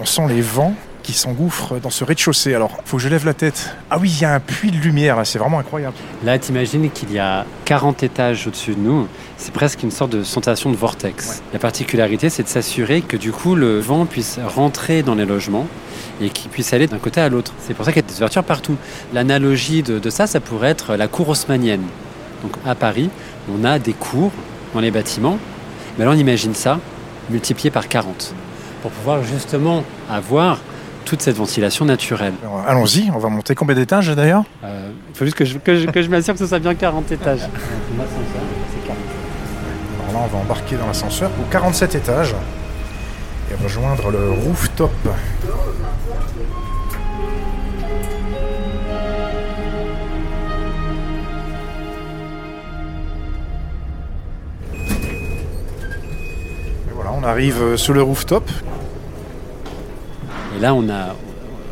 On 0.00 0.06
sent 0.06 0.28
les 0.30 0.40
vents 0.40 0.74
qui 1.02 1.12
s'engouffrent 1.12 1.78
dans 1.78 1.90
ce 1.90 2.04
rez-de-chaussée. 2.04 2.54
Alors, 2.54 2.78
faut 2.86 2.96
que 2.96 3.02
je 3.02 3.08
lève 3.10 3.26
la 3.26 3.34
tête. 3.34 3.76
Ah 3.90 3.98
oui, 3.98 4.10
il 4.10 4.22
y 4.22 4.24
a 4.24 4.32
un 4.32 4.40
puits 4.40 4.70
de 4.70 4.78
lumière 4.78 5.16
là, 5.16 5.26
c'est 5.26 5.38
vraiment 5.38 5.58
incroyable. 5.58 5.94
Là, 6.24 6.38
t'imagines 6.38 6.90
qu'il 6.90 7.12
y 7.12 7.18
a 7.18 7.44
40 7.66 8.02
étages 8.02 8.46
au-dessus 8.46 8.74
de 8.74 8.80
nous. 8.80 9.08
C'est 9.36 9.52
presque 9.52 9.82
une 9.82 9.90
sorte 9.90 10.12
de 10.12 10.22
sensation 10.22 10.70
de 10.70 10.76
vortex. 10.76 11.42
La 11.52 11.58
particularité, 11.58 12.30
c'est 12.30 12.42
de 12.42 12.48
s'assurer 12.48 13.02
que 13.02 13.18
du 13.18 13.30
coup, 13.30 13.54
le 13.54 13.78
vent 13.78 14.06
puisse 14.06 14.38
rentrer 14.42 15.02
dans 15.02 15.14
les 15.14 15.26
logements 15.26 15.66
et 16.22 16.30
qu'il 16.30 16.50
puisse 16.50 16.72
aller 16.72 16.86
d'un 16.86 16.98
côté 16.98 17.20
à 17.20 17.28
l'autre. 17.28 17.52
C'est 17.60 17.74
pour 17.74 17.84
ça 17.84 17.92
qu'il 17.92 18.00
y 18.02 18.04
a 18.06 18.08
des 18.08 18.16
ouvertures 18.16 18.44
partout. 18.44 18.76
L'analogie 19.12 19.82
de, 19.82 19.98
de 19.98 20.08
ça, 20.08 20.26
ça 20.26 20.40
pourrait 20.40 20.70
être 20.70 20.96
la 20.96 21.08
cour 21.08 21.28
haussmannienne. 21.28 21.84
Donc 22.42 22.52
à 22.64 22.74
Paris, 22.74 23.10
on 23.52 23.64
a 23.64 23.78
des 23.78 23.92
cours 23.92 24.32
dans 24.72 24.80
les 24.80 24.90
bâtiments. 24.90 25.38
Mais 25.98 26.06
là, 26.06 26.10
on 26.10 26.14
imagine 26.16 26.54
ça 26.54 26.80
multiplié 27.28 27.70
par 27.70 27.86
40 27.86 28.34
pour 28.82 28.90
pouvoir 28.90 29.22
justement 29.22 29.84
avoir 30.10 30.58
toute 31.04 31.22
cette 31.22 31.36
ventilation 31.36 31.84
naturelle. 31.84 32.34
Allons-y, 32.66 33.10
on 33.14 33.18
va 33.18 33.28
monter 33.28 33.54
combien 33.54 33.74
d'étages 33.74 34.08
d'ailleurs? 34.14 34.44
Euh, 34.64 34.90
Il 35.10 35.16
faut 35.16 35.24
juste 35.24 35.36
que 35.36 35.44
je, 35.44 35.58
que 35.58 35.76
je, 35.76 35.86
que 35.86 36.02
je 36.02 36.08
m'assure 36.08 36.34
que 36.34 36.38
ce 36.40 36.46
soit 36.46 36.58
bien 36.58 36.74
40 36.74 37.10
étages. 37.12 37.40
c'est 37.40 37.46
40. 38.86 38.98
Alors 40.10 40.20
là, 40.22 40.28
on 40.30 40.36
va 40.36 40.42
embarquer 40.42 40.76
dans 40.76 40.86
l'ascenseur 40.86 41.30
pour 41.30 41.48
47 41.48 41.94
étages 41.96 42.34
et 43.50 43.62
rejoindre 43.62 44.10
le 44.10 44.30
rooftop. 44.30 44.92
Arrive 57.30 57.62
euh, 57.62 57.76
sous 57.76 57.92
le 57.92 58.02
rooftop. 58.02 58.50
Et 60.56 60.60
là, 60.60 60.74
on 60.74 60.88
a 60.90 61.14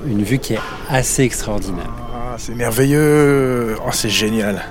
une 0.06 0.22
vue 0.22 0.38
qui 0.38 0.54
est 0.54 0.60
assez 0.88 1.24
extraordinaire. 1.24 1.90
Ah, 2.14 2.36
c'est 2.38 2.54
merveilleux. 2.54 3.76
Oh, 3.84 3.90
c'est 3.92 4.08
génial. 4.08 4.64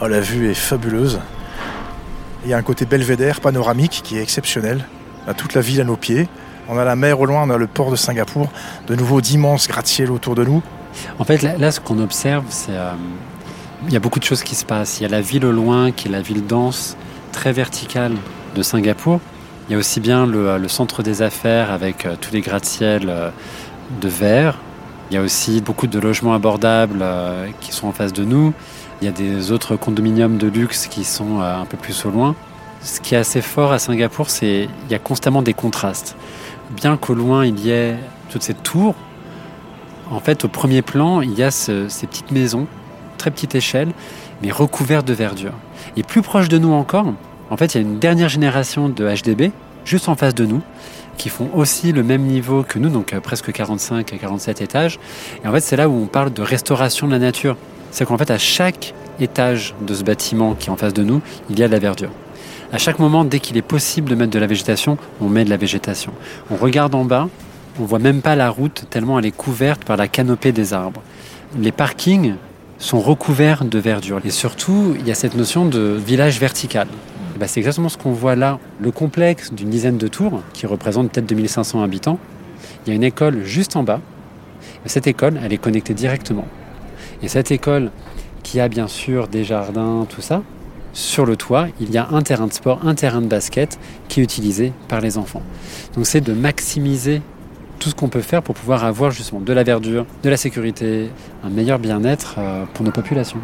Oh, 0.00 0.06
la 0.06 0.20
vue 0.20 0.48
est 0.48 0.54
fabuleuse. 0.54 1.20
Il 2.44 2.50
y 2.50 2.54
a 2.54 2.56
un 2.56 2.62
côté 2.62 2.86
belvédère, 2.86 3.40
panoramique, 3.40 4.00
qui 4.04 4.16
est 4.16 4.22
exceptionnel. 4.22 4.84
On 5.26 5.30
a 5.32 5.34
toute 5.34 5.54
la 5.54 5.60
ville 5.60 5.80
à 5.80 5.84
nos 5.84 5.96
pieds. 5.96 6.28
On 6.68 6.78
a 6.78 6.84
la 6.84 6.94
mer 6.94 7.18
au 7.18 7.26
loin, 7.26 7.42
on 7.42 7.50
a 7.50 7.56
le 7.56 7.66
port 7.66 7.90
de 7.90 7.96
Singapour. 7.96 8.48
De 8.86 8.94
nouveau 8.94 9.20
d'immenses 9.20 9.66
gratte-ciels 9.66 10.12
autour 10.12 10.36
de 10.36 10.44
nous. 10.44 10.62
En 11.18 11.24
fait, 11.24 11.42
là, 11.42 11.72
ce 11.72 11.80
qu'on 11.80 11.98
observe, 11.98 12.44
c'est 12.48 12.70
euh, 12.70 12.92
il 13.88 13.92
y 13.92 13.96
a 13.96 14.00
beaucoup 14.00 14.20
de 14.20 14.24
choses 14.24 14.44
qui 14.44 14.54
se 14.54 14.64
passent. 14.64 15.00
Il 15.00 15.02
y 15.02 15.06
a 15.06 15.08
la 15.08 15.20
ville 15.20 15.44
au 15.44 15.52
loin, 15.52 15.90
qui 15.90 16.06
est 16.06 16.10
la 16.12 16.22
ville 16.22 16.46
dense, 16.46 16.96
très 17.32 17.52
verticale 17.52 18.12
de 18.54 18.62
Singapour. 18.62 19.20
Il 19.68 19.72
y 19.72 19.74
a 19.74 19.78
aussi 19.78 20.00
bien 20.00 20.26
le, 20.26 20.66
centre 20.68 21.02
des 21.02 21.20
affaires 21.22 21.70
avec 21.70 22.06
euh, 22.06 22.16
tous 22.20 22.32
les 22.32 22.40
gratte-ciels 22.40 23.08
euh, 23.08 23.30
de 24.00 24.08
verre. 24.08 24.56
Il 25.10 25.14
y 25.14 25.16
a 25.18 25.22
aussi 25.22 25.60
beaucoup 25.60 25.86
de 25.86 25.98
logements 25.98 26.34
abordables 26.34 27.00
euh, 27.02 27.46
qui 27.60 27.72
sont 27.72 27.86
en 27.88 27.92
face 27.92 28.12
de 28.12 28.24
nous. 28.24 28.52
Il 29.00 29.04
y 29.04 29.08
a 29.08 29.12
des 29.12 29.52
autres 29.52 29.76
condominiums 29.76 30.38
de 30.38 30.48
luxe 30.48 30.86
qui 30.86 31.04
sont 31.04 31.40
un 31.40 31.64
peu 31.66 31.76
plus 31.76 32.04
au 32.04 32.10
loin. 32.10 32.34
Ce 32.82 33.00
qui 33.00 33.14
est 33.14 33.18
assez 33.18 33.42
fort 33.42 33.72
à 33.72 33.78
Singapour, 33.78 34.28
c'est 34.28 34.68
il 34.86 34.90
y 34.90 34.94
a 34.94 34.98
constamment 34.98 35.40
des 35.42 35.54
contrastes. 35.54 36.16
Bien 36.70 36.96
qu'au 36.96 37.14
loin 37.14 37.46
il 37.46 37.60
y 37.60 37.70
ait 37.70 37.96
toutes 38.28 38.42
ces 38.42 38.54
tours, 38.54 38.96
en 40.10 40.18
fait 40.18 40.44
au 40.44 40.48
premier 40.48 40.82
plan 40.82 41.20
il 41.20 41.32
y 41.38 41.42
a 41.44 41.50
ce- 41.52 41.88
ces 41.88 42.06
petites 42.08 42.32
maisons, 42.32 42.66
très 43.18 43.30
petite 43.30 43.54
échelle, 43.54 43.92
mais 44.42 44.50
recouvertes 44.50 45.06
de 45.06 45.12
verdure. 45.14 45.52
Et 45.96 46.02
plus 46.02 46.22
proche 46.22 46.48
de 46.48 46.58
nous 46.58 46.72
encore, 46.72 47.12
en 47.50 47.56
fait 47.56 47.74
il 47.74 47.82
y 47.82 47.84
a 47.84 47.86
une 47.86 47.98
dernière 47.98 48.28
génération 48.28 48.88
de 48.88 49.08
HDB 49.08 49.52
juste 49.84 50.08
en 50.08 50.14
face 50.14 50.34
de 50.34 50.44
nous 50.44 50.62
qui 51.18 51.28
font 51.28 51.50
aussi 51.54 51.92
le 51.92 52.02
même 52.02 52.22
niveau 52.22 52.62
que 52.62 52.78
nous, 52.78 52.88
donc 52.88 53.12
euh, 53.12 53.20
presque 53.20 53.52
45 53.52 54.12
à 54.12 54.16
47 54.16 54.62
étages. 54.62 54.98
Et 55.44 55.48
en 55.48 55.52
fait, 55.52 55.60
c'est 55.60 55.76
là 55.76 55.88
où 55.88 55.92
on 55.92 56.06
parle 56.06 56.32
de 56.32 56.42
restauration 56.42 57.08
de 57.08 57.12
la 57.12 57.18
nature. 57.18 57.56
C'est 57.90 58.06
qu'en 58.06 58.16
fait, 58.16 58.30
à 58.30 58.38
chaque 58.38 58.94
étage 59.20 59.74
de 59.82 59.94
ce 59.94 60.04
bâtiment 60.04 60.54
qui 60.54 60.68
est 60.68 60.70
en 60.70 60.76
face 60.76 60.94
de 60.94 61.02
nous, 61.02 61.20
il 61.50 61.58
y 61.58 61.64
a 61.64 61.66
de 61.66 61.72
la 61.72 61.80
verdure. 61.80 62.10
À 62.72 62.78
chaque 62.78 62.98
moment, 62.98 63.24
dès 63.24 63.40
qu'il 63.40 63.56
est 63.56 63.62
possible 63.62 64.10
de 64.10 64.14
mettre 64.14 64.30
de 64.30 64.38
la 64.38 64.46
végétation, 64.46 64.96
on 65.20 65.28
met 65.28 65.44
de 65.44 65.50
la 65.50 65.56
végétation. 65.56 66.12
On 66.50 66.56
regarde 66.56 66.94
en 66.94 67.04
bas, 67.04 67.28
on 67.80 67.84
voit 67.84 67.98
même 67.98 68.20
pas 68.20 68.36
la 68.36 68.50
route 68.50 68.84
tellement 68.90 69.18
elle 69.18 69.26
est 69.26 69.36
couverte 69.36 69.84
par 69.84 69.96
la 69.96 70.06
canopée 70.06 70.52
des 70.52 70.72
arbres. 70.74 71.02
Les 71.58 71.72
parkings 71.72 72.34
sont 72.78 73.00
recouverts 73.00 73.64
de 73.64 73.78
verdure. 73.78 74.20
Et 74.24 74.30
surtout, 74.30 74.94
il 74.98 75.08
y 75.08 75.10
a 75.10 75.14
cette 75.14 75.34
notion 75.34 75.66
de 75.66 75.98
village 75.98 76.38
vertical. 76.38 76.86
Eh 77.38 77.40
ben, 77.40 77.46
c'est 77.46 77.60
exactement 77.60 77.88
ce 77.88 77.96
qu'on 77.96 78.10
voit 78.10 78.34
là. 78.34 78.58
Le 78.80 78.90
complexe 78.90 79.52
d'une 79.52 79.70
dizaine 79.70 79.96
de 79.96 80.08
tours, 80.08 80.42
qui 80.54 80.66
représente 80.66 81.12
peut-être 81.12 81.28
2500 81.28 81.84
habitants, 81.84 82.18
il 82.84 82.88
y 82.88 82.92
a 82.92 82.96
une 82.96 83.04
école 83.04 83.44
juste 83.44 83.76
en 83.76 83.84
bas. 83.84 84.00
Et 84.84 84.88
cette 84.88 85.06
école, 85.06 85.38
elle 85.44 85.52
est 85.52 85.58
connectée 85.58 85.94
directement. 85.94 86.46
Et 87.22 87.28
cette 87.28 87.52
école, 87.52 87.92
qui 88.42 88.58
a 88.58 88.66
bien 88.66 88.88
sûr 88.88 89.28
des 89.28 89.44
jardins, 89.44 90.04
tout 90.08 90.20
ça, 90.20 90.42
sur 90.92 91.26
le 91.26 91.36
toit, 91.36 91.68
il 91.80 91.92
y 91.92 91.96
a 91.96 92.08
un 92.10 92.22
terrain 92.22 92.48
de 92.48 92.52
sport, 92.52 92.80
un 92.84 92.96
terrain 92.96 93.20
de 93.20 93.28
basket 93.28 93.78
qui 94.08 94.18
est 94.18 94.24
utilisé 94.24 94.72
par 94.88 95.00
les 95.00 95.16
enfants. 95.16 95.42
Donc 95.94 96.06
c'est 96.06 96.20
de 96.20 96.32
maximiser 96.32 97.22
tout 97.78 97.90
ce 97.90 97.94
qu'on 97.94 98.08
peut 98.08 98.20
faire 98.20 98.42
pour 98.42 98.56
pouvoir 98.56 98.82
avoir 98.82 99.12
justement 99.12 99.40
de 99.40 99.52
la 99.52 99.62
verdure, 99.62 100.06
de 100.24 100.28
la 100.28 100.36
sécurité, 100.36 101.08
un 101.44 101.50
meilleur 101.50 101.78
bien-être 101.78 102.34
euh, 102.38 102.64
pour 102.74 102.84
nos 102.84 102.90
populations. 102.90 103.38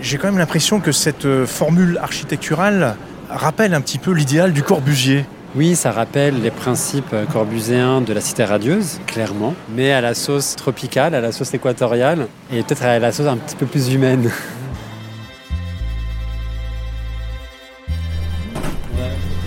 J'ai 0.00 0.18
quand 0.18 0.28
même 0.28 0.38
l'impression 0.38 0.80
que 0.80 0.90
cette 0.90 1.26
euh, 1.26 1.46
formule 1.46 1.98
architecturale 2.02 2.96
rappelle 3.28 3.74
un 3.74 3.80
petit 3.80 3.98
peu 3.98 4.12
l'idéal 4.12 4.52
du 4.52 4.62
Corbusier. 4.62 5.24
Oui, 5.54 5.76
ça 5.76 5.92
rappelle 5.92 6.40
les 6.40 6.50
principes 6.50 7.12
euh, 7.12 7.26
corbuséens 7.26 8.00
de 8.00 8.14
la 8.14 8.22
cité 8.22 8.42
radieuse, 8.44 9.00
clairement, 9.06 9.54
mais 9.76 9.92
à 9.92 10.00
la 10.00 10.14
sauce 10.14 10.56
tropicale, 10.56 11.14
à 11.14 11.20
la 11.20 11.30
sauce 11.30 11.52
équatoriale, 11.52 12.26
et 12.50 12.62
peut-être 12.62 12.84
à 12.84 12.98
la 12.98 13.12
sauce 13.12 13.26
un 13.26 13.36
petit 13.36 13.54
peu 13.54 13.66
plus 13.66 13.92
humaine. 13.92 14.30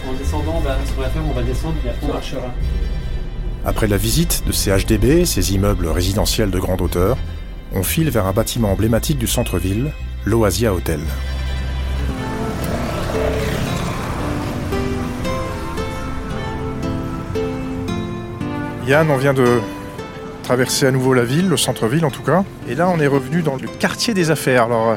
En 0.08 0.14
descendant, 0.14 0.62
ce 0.86 0.94
qu'on 0.94 1.02
va 1.02 1.10
faire, 1.10 1.24
on 1.28 1.34
va 1.34 1.42
descendre 1.42 1.76
et 1.84 1.90
après 1.90 2.08
on 2.08 2.14
marchera. 2.14 2.54
Après 3.66 3.88
la 3.88 3.98
visite 3.98 4.44
de 4.46 4.52
ces 4.52 4.70
HDB, 4.72 5.26
ces 5.26 5.56
immeubles 5.56 5.88
résidentiels 5.88 6.52
de 6.52 6.60
grande 6.60 6.82
hauteur, 6.82 7.18
on 7.74 7.82
file 7.82 8.12
vers 8.12 8.28
un 8.28 8.32
bâtiment 8.32 8.72
emblématique 8.72 9.18
du 9.18 9.26
centre-ville, 9.26 9.92
l'Oasia 10.26 10.74
Hotel. 10.74 11.00
Yann, 18.88 19.10
on 19.10 19.18
vient 19.18 19.34
de 19.34 19.60
traverser 20.44 20.88
à 20.88 20.92
nouveau 20.92 21.14
la 21.14 21.24
ville, 21.24 21.48
le 21.48 21.58
centre-ville 21.58 22.06
en 22.06 22.12
tout 22.12 22.22
cas. 22.22 22.44
Et 22.68 22.76
là, 22.76 22.90
on 22.90 23.00
est 23.00 23.08
revenu 23.08 23.42
dans 23.42 23.56
le 23.56 23.68
quartier 23.68 24.14
des 24.14 24.32
affaires. 24.32 24.64
Alors, 24.64 24.90
euh, 24.90 24.96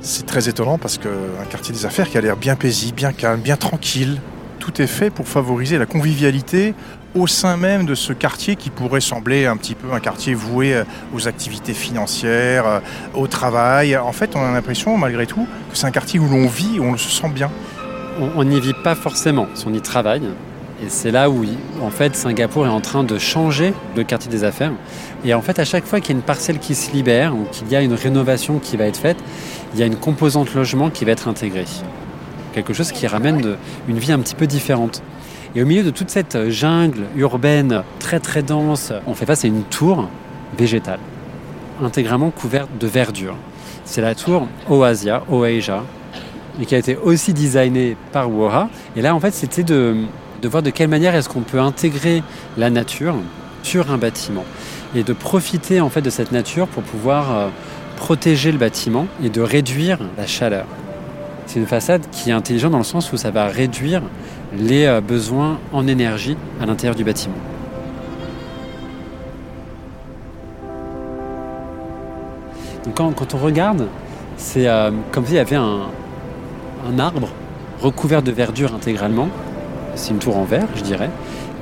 c'est 0.00 0.26
très 0.26 0.48
étonnant 0.48 0.78
parce 0.78 0.98
qu'un 0.98 1.44
quartier 1.50 1.74
des 1.74 1.86
affaires 1.86 2.08
qui 2.08 2.18
a 2.18 2.20
l'air 2.20 2.36
bien 2.36 2.56
paisible, 2.56 2.96
bien 2.96 3.12
calme, 3.12 3.40
bien 3.40 3.56
tranquille. 3.56 4.20
Tout 4.58 4.80
est 4.80 4.86
fait 4.86 5.10
pour 5.10 5.28
favoriser 5.28 5.78
la 5.78 5.86
convivialité 5.86 6.74
au 7.14 7.26
sein 7.26 7.56
même 7.56 7.86
de 7.86 7.94
ce 7.94 8.12
quartier 8.12 8.56
qui 8.56 8.70
pourrait 8.70 9.00
sembler 9.00 9.46
un 9.46 9.56
petit 9.56 9.74
peu 9.74 9.92
un 9.92 10.00
quartier 10.00 10.34
voué 10.34 10.74
euh, 10.74 10.84
aux 11.14 11.28
activités 11.28 11.74
financières, 11.74 12.66
euh, 12.66 12.80
au 13.14 13.26
travail. 13.26 13.96
En 13.96 14.12
fait, 14.12 14.34
on 14.34 14.44
a 14.44 14.52
l'impression, 14.52 14.96
malgré 14.96 15.26
tout, 15.26 15.46
que 15.70 15.76
c'est 15.76 15.86
un 15.86 15.90
quartier 15.92 16.18
où 16.18 16.28
l'on 16.28 16.46
vit, 16.46 16.78
où 16.80 16.84
on 16.84 16.96
se 16.96 17.08
sent 17.10 17.28
bien. 17.28 17.50
On 18.36 18.44
n'y 18.44 18.60
vit 18.60 18.74
pas 18.84 18.94
forcément, 18.94 19.46
on 19.66 19.74
y 19.74 19.80
travaille. 19.80 20.22
Et 20.82 20.88
c'est 20.88 21.10
là 21.12 21.30
où, 21.30 21.44
en 21.82 21.90
fait, 21.90 22.14
Singapour 22.16 22.66
est 22.66 22.70
en 22.70 22.80
train 22.80 23.04
de 23.04 23.16
changer 23.18 23.74
le 23.96 24.02
quartier 24.04 24.30
des 24.30 24.42
affaires. 24.44 24.72
Et 25.24 25.34
en 25.34 25.40
fait, 25.40 25.58
à 25.58 25.64
chaque 25.64 25.84
fois 25.84 26.00
qu'il 26.00 26.10
y 26.10 26.12
a 26.14 26.18
une 26.18 26.24
parcelle 26.24 26.58
qui 26.58 26.74
se 26.74 26.92
libère 26.92 27.34
ou 27.34 27.44
qu'il 27.50 27.68
y 27.68 27.76
a 27.76 27.80
une 27.80 27.94
rénovation 27.94 28.58
qui 28.58 28.76
va 28.76 28.84
être 28.84 28.96
faite, 28.98 29.16
il 29.72 29.80
y 29.80 29.82
a 29.82 29.86
une 29.86 29.96
composante 29.96 30.52
logement 30.54 30.90
qui 30.90 31.04
va 31.04 31.12
être 31.12 31.28
intégrée. 31.28 31.64
Quelque 32.52 32.72
chose 32.72 32.92
qui 32.92 33.06
ramène 33.06 33.40
de- 33.40 33.56
une 33.88 33.98
vie 33.98 34.12
un 34.12 34.18
petit 34.18 34.34
peu 34.34 34.46
différente. 34.46 35.02
Et 35.56 35.62
au 35.62 35.66
milieu 35.66 35.84
de 35.84 35.90
toute 35.90 36.10
cette 36.10 36.50
jungle 36.50 37.04
urbaine 37.16 37.84
très 38.00 38.18
très 38.18 38.42
dense, 38.42 38.92
on 39.06 39.14
fait 39.14 39.26
face 39.26 39.44
à 39.44 39.48
une 39.48 39.62
tour 39.62 40.08
végétale, 40.58 40.98
intégralement 41.80 42.30
couverte 42.30 42.70
de 42.80 42.86
verdure. 42.88 43.36
C'est 43.84 44.00
la 44.00 44.16
tour 44.16 44.48
Oasia, 44.68 45.22
Oasia, 45.30 45.84
et 46.60 46.66
qui 46.66 46.74
a 46.74 46.78
été 46.78 46.96
aussi 46.96 47.32
designée 47.32 47.96
par 48.12 48.30
Woha. 48.30 48.68
Et 48.96 49.02
là, 49.02 49.14
en 49.14 49.20
fait, 49.20 49.32
c'était 49.32 49.62
de, 49.62 49.96
de 50.42 50.48
voir 50.48 50.62
de 50.62 50.70
quelle 50.70 50.88
manière 50.88 51.14
est-ce 51.14 51.28
qu'on 51.28 51.42
peut 51.42 51.60
intégrer 51.60 52.24
la 52.56 52.70
nature 52.70 53.14
sur 53.62 53.92
un 53.92 53.98
bâtiment 53.98 54.44
et 54.96 55.02
de 55.02 55.12
profiter 55.12 55.80
en 55.80 55.88
fait 55.88 56.02
de 56.02 56.10
cette 56.10 56.32
nature 56.32 56.66
pour 56.66 56.82
pouvoir 56.82 57.32
euh, 57.32 57.48
protéger 57.96 58.52
le 58.52 58.58
bâtiment 58.58 59.06
et 59.22 59.28
de 59.28 59.40
réduire 59.40 59.98
la 60.16 60.26
chaleur. 60.26 60.66
C'est 61.46 61.58
une 61.58 61.66
façade 61.66 62.02
qui 62.10 62.30
est 62.30 62.32
intelligente 62.32 62.72
dans 62.72 62.78
le 62.78 62.84
sens 62.84 63.12
où 63.12 63.16
ça 63.16 63.30
va 63.30 63.46
réduire 63.46 64.02
les 64.58 64.86
euh, 64.86 65.00
besoins 65.00 65.58
en 65.72 65.86
énergie 65.86 66.36
à 66.60 66.66
l'intérieur 66.66 66.94
du 66.94 67.04
bâtiment. 67.04 67.34
Quand 72.94 73.34
on 73.34 73.38
regarde, 73.38 73.88
c'est 74.36 74.68
euh, 74.68 74.90
comme 75.10 75.24
s'il 75.24 75.36
y 75.36 75.38
avait 75.38 75.56
un, 75.56 75.88
un 76.88 76.98
arbre 76.98 77.28
recouvert 77.80 78.22
de 78.22 78.30
verdure 78.30 78.74
intégralement. 78.74 79.28
C'est 79.94 80.10
une 80.10 80.18
tour 80.18 80.36
en 80.36 80.44
verre, 80.44 80.68
je 80.76 80.82
dirais, 80.82 81.10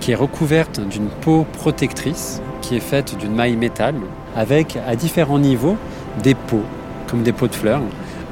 qui 0.00 0.12
est 0.12 0.16
recouverte 0.16 0.80
d'une 0.80 1.08
peau 1.08 1.46
protectrice 1.52 2.42
qui 2.60 2.76
est 2.76 2.80
faite 2.80 3.16
d'une 3.18 3.34
maille 3.34 3.56
métal 3.56 3.94
avec 4.36 4.78
à 4.88 4.96
différents 4.96 5.38
niveaux 5.38 5.76
des 6.22 6.34
pots, 6.34 6.64
comme 7.08 7.22
des 7.22 7.32
pots 7.32 7.48
de 7.48 7.54
fleurs, 7.54 7.82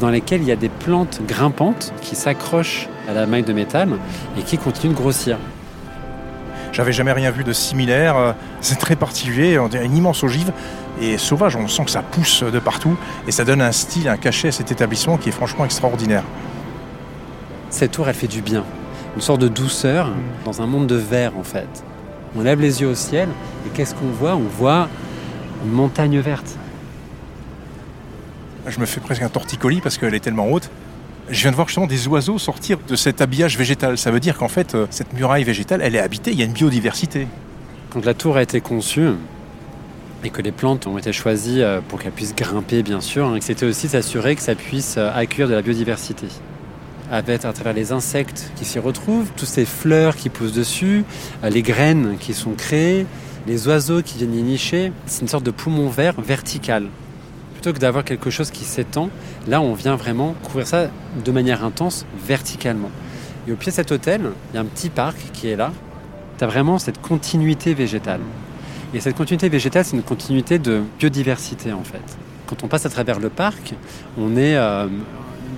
dans 0.01 0.09
lesquels 0.09 0.41
il 0.41 0.49
y 0.49 0.53
a 0.53 0.57
des 0.57 0.69
plantes 0.71 1.21
grimpantes 1.29 1.93
qui 2.01 2.17
s'accrochent 2.17 2.89
à 3.09 3.13
la 3.13 3.27
maille 3.27 3.43
de 3.43 3.53
métal 3.53 3.91
et 4.39 4.43
qui 4.43 4.59
continuent 4.59 4.93
de 4.93 4.97
grossir. 4.97 5.37
J'avais 6.73 6.93
jamais 6.93 7.13
rien 7.13 7.31
vu 7.31 7.45
de 7.45 7.53
similaire. 7.53 8.17
euh, 8.17 8.33
C'est 8.61 8.79
très 8.79 8.97
particulier, 8.97 9.59
on 9.59 9.69
dirait 9.69 9.85
une 9.85 9.97
immense 9.97 10.23
ogive 10.23 10.53
et 11.01 11.19
sauvage. 11.19 11.57
On 11.57 11.69
sent 11.69 11.85
que 11.85 11.91
ça 11.91 12.03
pousse 12.03 12.43
de 12.43 12.59
partout 12.59 12.97
et 13.27 13.33
ça 13.33 13.45
donne 13.45 13.61
un 13.61 13.73
style, 13.73 14.09
un 14.09 14.17
cachet 14.17 14.49
à 14.49 14.53
cet 14.53 14.73
établissement 14.73 15.17
qui 15.17 15.29
est 15.29 15.33
franchement 15.33 15.65
extraordinaire. 15.65 16.23
Cette 17.71 17.93
tour, 17.93 18.09
elle 18.09 18.15
fait 18.15 18.27
du 18.29 18.41
bien. 18.41 18.65
Une 19.17 19.23
sorte 19.23 19.41
de 19.41 19.49
douceur 19.49 20.11
dans 20.45 20.63
un 20.63 20.67
monde 20.67 20.87
de 20.87 20.95
verre, 20.95 21.33
en 21.37 21.43
fait. 21.43 21.69
On 22.37 22.43
lève 22.43 22.61
les 22.61 22.81
yeux 22.81 22.89
au 22.89 22.95
ciel 22.95 23.29
et 23.67 23.71
qu'est-ce 23.71 23.95
qu'on 23.95 24.07
voit? 24.07 24.37
On 24.37 24.49
voit 24.59 24.89
une 25.65 25.73
montagne 25.73 26.19
verte. 26.21 26.57
Je 28.67 28.79
me 28.79 28.87
fais 28.87 29.01
presque 29.01 29.23
un 29.23 29.29
torticolis 29.29 29.81
parce 29.81 29.97
qu'elle 29.97 30.15
est 30.15 30.21
tellement 30.21 30.51
haute. 30.51 30.71
Je 31.31 31.43
viens 31.43 31.51
de 31.51 31.57
voir 31.57 31.69
justement 31.69 31.87
des 31.87 32.09
oiseaux 32.09 32.39
sortir 32.39 32.79
de 32.89 32.97
cet 32.97 33.21
habillage 33.21 33.57
végétal. 33.57 33.97
Ça 33.97 34.11
veut 34.11 34.21
dire 34.21 34.37
qu'en 34.37 34.49
fait, 34.49 34.75
euh, 34.75 34.87
cette 34.91 35.13
muraille 35.13 35.45
végétale, 35.45 35.81
elle 35.83 35.95
est 35.95 36.01
habitée, 36.01 36.33
il 36.33 36.39
y 36.39 36.43
a 36.43 36.45
une 36.45 36.53
biodiversité. 36.53 37.29
Quand 37.91 38.05
la 38.05 38.15
tour 38.15 38.37
a 38.37 38.43
été 38.43 38.61
conçue 38.61 39.11
et 40.25 40.31
que 40.31 40.43
les 40.43 40.53
plantes 40.53 40.87
ont 40.87 40.99
été 40.99 41.13
choisies 41.13 41.63
euh, 41.63 41.81
pour 41.87 42.01
qu'elles 42.03 42.13
puissent 42.13 42.35
grimper, 42.35 42.83
bien 42.83 43.01
sûr, 43.01 43.27
hein, 43.27 43.39
c'était 43.41 43.65
aussi 43.65 43.89
s'assurer 43.89 44.35
que 44.35 44.43
ça 44.43 44.55
puisse 44.55 44.97
euh, 44.99 45.11
accueillir 45.15 45.49
de 45.49 45.55
la 45.55 45.63
biodiversité. 45.63 46.27
Avec 47.13 47.45
à 47.45 47.53
travers 47.53 47.73
les 47.73 47.93
insectes 47.93 48.53
qui 48.57 48.65
s'y 48.65 48.79
retrouvent, 48.79 49.31
toutes 49.37 49.49
ces 49.49 49.65
fleurs 49.65 50.17
qui 50.17 50.29
poussent 50.29 50.53
dessus, 50.53 51.05
les 51.43 51.63
graines 51.63 52.17
qui 52.21 52.35
sont 52.35 52.53
créées, 52.53 53.05
les 53.49 53.67
oiseaux 53.67 54.03
qui 54.03 54.19
viennent 54.19 54.35
y 54.35 54.43
nicher, 54.43 54.93
c'est 55.07 55.23
une 55.23 55.29
sorte 55.29 55.45
de 55.45 55.51
poumon 55.51 55.89
vert 55.89 56.21
vertical. 56.21 56.87
Plutôt 57.61 57.75
que 57.75 57.79
d'avoir 57.79 58.05
quelque 58.05 58.31
chose 58.31 58.51
qui 58.51 58.65
s'étend, 58.65 59.11
là 59.47 59.61
on 59.61 59.75
vient 59.75 59.95
vraiment 59.95 60.35
couvrir 60.45 60.67
ça 60.67 60.87
de 61.23 61.31
manière 61.31 61.63
intense, 61.63 62.07
verticalement. 62.27 62.89
Et 63.47 63.53
au 63.53 63.57
pied 63.57 63.71
de 63.71 63.75
cet 63.77 63.93
hôtel, 63.93 64.31
il 64.51 64.55
y 64.55 64.59
a 64.59 64.63
un 64.63 64.65
petit 64.65 64.89
parc 64.89 65.19
qui 65.35 65.49
est 65.49 65.57
là. 65.57 65.71
Tu 66.39 66.45
as 66.45 66.47
vraiment 66.47 66.79
cette 66.79 67.03
continuité 67.03 67.75
végétale. 67.75 68.21
Et 68.95 69.01
cette 69.01 69.15
continuité 69.15 69.51
végétale, 69.51 69.85
c'est 69.85 69.95
une 69.95 70.03
continuité 70.03 70.59
de 70.59 70.81
biodiversité 70.99 71.75
en 71.75 71.85
fait. 71.85 72.01
Quand 72.47 72.65
on 72.65 72.67
passe 72.67 72.87
à 72.87 72.89
travers 72.89 73.21
le 73.21 73.29
parc, 73.29 73.75
on 74.17 74.39
est, 74.39 74.57
euh, 74.57 74.87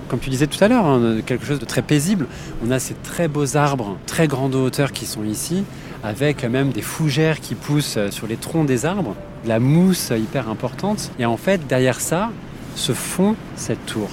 comme 0.09 0.19
tu 0.19 0.29
disais 0.29 0.47
tout 0.47 0.61
à 0.61 0.67
l'heure, 0.67 0.85
hein, 0.85 1.21
quelque 1.25 1.45
chose 1.45 1.59
de 1.59 1.65
très 1.65 1.83
paisible. 1.83 2.27
On 2.67 2.71
a 2.71 2.79
ces 2.79 2.95
très 2.95 3.29
beaux 3.29 3.55
arbres, 3.55 3.97
très 4.07 4.27
grande 4.27 4.55
hauteur 4.55 4.91
qui 4.91 5.05
sont 5.05 5.23
ici, 5.23 5.63
avec 6.03 6.43
même 6.43 6.71
des 6.71 6.81
fougères 6.81 7.39
qui 7.39 7.55
poussent 7.55 7.97
sur 8.09 8.27
les 8.27 8.35
troncs 8.35 8.65
des 8.67 8.85
arbres, 8.85 9.15
la 9.45 9.59
mousse 9.59 10.11
hyper 10.15 10.49
importante. 10.49 11.11
Et 11.19 11.25
en 11.25 11.37
fait, 11.37 11.67
derrière 11.67 11.99
ça, 11.99 12.29
se 12.75 12.93
fond 12.93 13.35
cette 13.55 13.85
tour. 13.85 14.09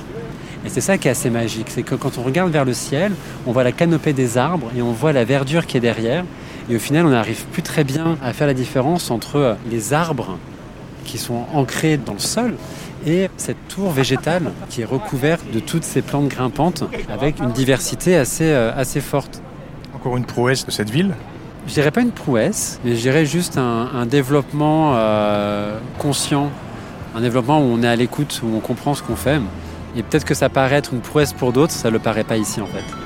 Et 0.64 0.68
c'est 0.68 0.82
ça 0.82 0.98
qui 0.98 1.08
est 1.08 1.10
assez 1.10 1.30
magique, 1.30 1.68
c'est 1.70 1.82
que 1.82 1.94
quand 1.94 2.18
on 2.18 2.22
regarde 2.22 2.52
vers 2.52 2.66
le 2.66 2.74
ciel, 2.74 3.12
on 3.46 3.52
voit 3.52 3.64
la 3.64 3.72
canopée 3.72 4.12
des 4.12 4.36
arbres 4.36 4.70
et 4.76 4.82
on 4.82 4.92
voit 4.92 5.12
la 5.12 5.24
verdure 5.24 5.66
qui 5.66 5.78
est 5.78 5.80
derrière. 5.80 6.24
Et 6.68 6.76
au 6.76 6.78
final, 6.78 7.06
on 7.06 7.10
n'arrive 7.10 7.44
plus 7.46 7.62
très 7.62 7.82
bien 7.82 8.18
à 8.22 8.32
faire 8.32 8.46
la 8.46 8.54
différence 8.54 9.10
entre 9.10 9.56
les 9.70 9.94
arbres 9.94 10.36
qui 11.04 11.16
sont 11.16 11.46
ancrés 11.54 11.96
dans 11.96 12.12
le 12.12 12.18
sol 12.18 12.54
et 13.06 13.30
cette 13.38 13.68
tour 13.68 13.90
végétale 13.90 14.52
qui 14.68 14.82
est 14.82 14.84
recouverte 14.84 15.42
de 15.50 15.60
toutes 15.60 15.84
ces 15.84 16.02
plantes 16.02 16.28
grimpantes 16.28 16.84
avec 17.10 17.40
une 17.40 17.52
diversité 17.52 18.16
assez, 18.16 18.44
euh, 18.44 18.70
assez 18.76 19.00
forte. 19.00 19.40
Encore 19.94 20.18
une 20.18 20.26
prouesse 20.26 20.66
de 20.66 20.70
cette 20.70 20.90
ville 20.90 21.14
Je 21.66 21.74
dirais 21.74 21.90
pas 21.90 22.00
une 22.00 22.10
prouesse, 22.10 22.80
mais 22.84 22.96
je 22.96 23.00
dirais 23.00 23.26
juste 23.26 23.58
un, 23.58 24.06
développement 24.06 24.94
euh, 24.94 25.78
conscient, 25.98 26.50
un 27.14 27.20
développement 27.20 27.60
où 27.60 27.64
on 27.64 27.82
est 27.82 27.88
à 27.88 27.96
l'écoute, 27.96 28.40
où 28.44 28.56
on 28.56 28.60
comprend 28.60 28.94
ce 28.94 29.02
qu'on 29.02 29.16
fait. 29.16 29.40
Et 29.96 30.02
peut-être 30.02 30.24
que 30.24 30.34
ça 30.34 30.48
paraît 30.48 30.76
être 30.76 30.94
une 30.94 31.00
prouesse 31.00 31.32
pour 31.32 31.52
d'autres, 31.52 31.72
ça 31.72 31.88
ne 31.88 31.94
le 31.94 31.98
paraît 31.98 32.24
pas 32.24 32.36
ici 32.36 32.60
en 32.60 32.66
fait. 32.66 32.99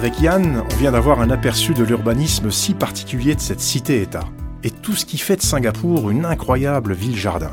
Avec 0.00 0.18
Yann, 0.18 0.62
on 0.64 0.76
vient 0.76 0.92
d'avoir 0.92 1.20
un 1.20 1.28
aperçu 1.28 1.74
de 1.74 1.84
l'urbanisme 1.84 2.50
si 2.50 2.72
particulier 2.72 3.34
de 3.34 3.40
cette 3.40 3.60
cité-État, 3.60 4.24
et 4.64 4.70
tout 4.70 4.94
ce 4.94 5.04
qui 5.04 5.18
fait 5.18 5.36
de 5.36 5.42
Singapour 5.42 6.08
une 6.08 6.24
incroyable 6.24 6.94
ville-jardin. 6.94 7.52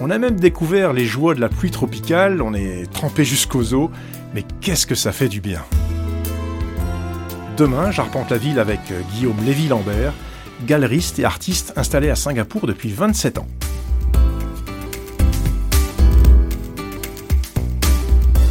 On 0.00 0.10
a 0.10 0.18
même 0.18 0.40
découvert 0.40 0.92
les 0.92 1.04
joies 1.04 1.36
de 1.36 1.40
la 1.40 1.48
pluie 1.48 1.70
tropicale, 1.70 2.42
on 2.42 2.54
est 2.54 2.90
trempé 2.92 3.24
jusqu'aux 3.24 3.72
os, 3.72 3.88
mais 4.34 4.42
qu'est-ce 4.60 4.84
que 4.84 4.96
ça 4.96 5.12
fait 5.12 5.28
du 5.28 5.40
bien 5.40 5.62
Demain, 7.56 7.92
j'arpente 7.92 8.30
la 8.30 8.38
ville 8.38 8.58
avec 8.58 8.80
Guillaume 9.12 9.38
Lévy-Lambert, 9.44 10.12
galeriste 10.66 11.20
et 11.20 11.24
artiste 11.24 11.72
installé 11.76 12.10
à 12.10 12.16
Singapour 12.16 12.66
depuis 12.66 12.90
27 12.90 13.38
ans. 13.38 13.46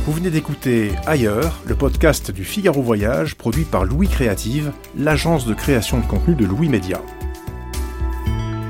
Vous 0.06 0.14
venez 0.14 0.30
d'écouter 0.30 0.92
Ailleurs, 1.08 1.64
le 1.66 1.74
podcast 1.74 2.30
du 2.30 2.44
Figaro 2.44 2.80
Voyage 2.80 3.34
produit 3.34 3.64
par 3.64 3.86
Louis 3.86 4.08
Créative, 4.08 4.72
l'agence 4.96 5.48
de 5.48 5.56
création 5.56 6.00
de 6.00 6.06
contenu 6.06 6.36
de 6.36 6.46
Louis 6.46 6.70
Média. 6.70 7.02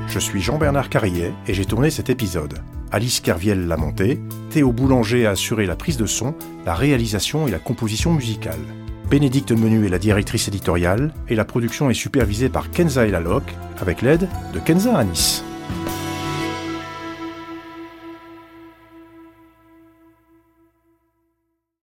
Je 0.08 0.18
suis 0.18 0.40
Jean-Bernard 0.40 0.88
Carrier 0.88 1.34
et 1.46 1.52
j'ai 1.52 1.66
tourné 1.66 1.90
cet 1.90 2.08
épisode. 2.08 2.54
Alice 2.90 3.20
Kerviel 3.20 3.66
l'a 3.66 3.76
monté, 3.76 4.18
Théo 4.48 4.72
Boulanger 4.72 5.26
a 5.26 5.32
assuré 5.32 5.66
la 5.66 5.76
prise 5.76 5.98
de 5.98 6.06
son, 6.06 6.34
la 6.64 6.74
réalisation 6.74 7.46
et 7.46 7.50
la 7.50 7.58
composition 7.58 8.14
musicale. 8.14 8.64
Bénédicte 9.10 9.52
Menu 9.52 9.84
est 9.84 9.90
la 9.90 9.98
directrice 9.98 10.48
éditoriale 10.48 11.12
et 11.28 11.34
la 11.34 11.44
production 11.44 11.90
est 11.90 11.94
supervisée 11.94 12.48
par 12.48 12.70
Kenza 12.70 13.06
Elalok 13.06 13.44
avec 13.78 14.00
l'aide 14.00 14.26
de 14.54 14.58
Kenza 14.58 14.96
Anis. 14.96 15.44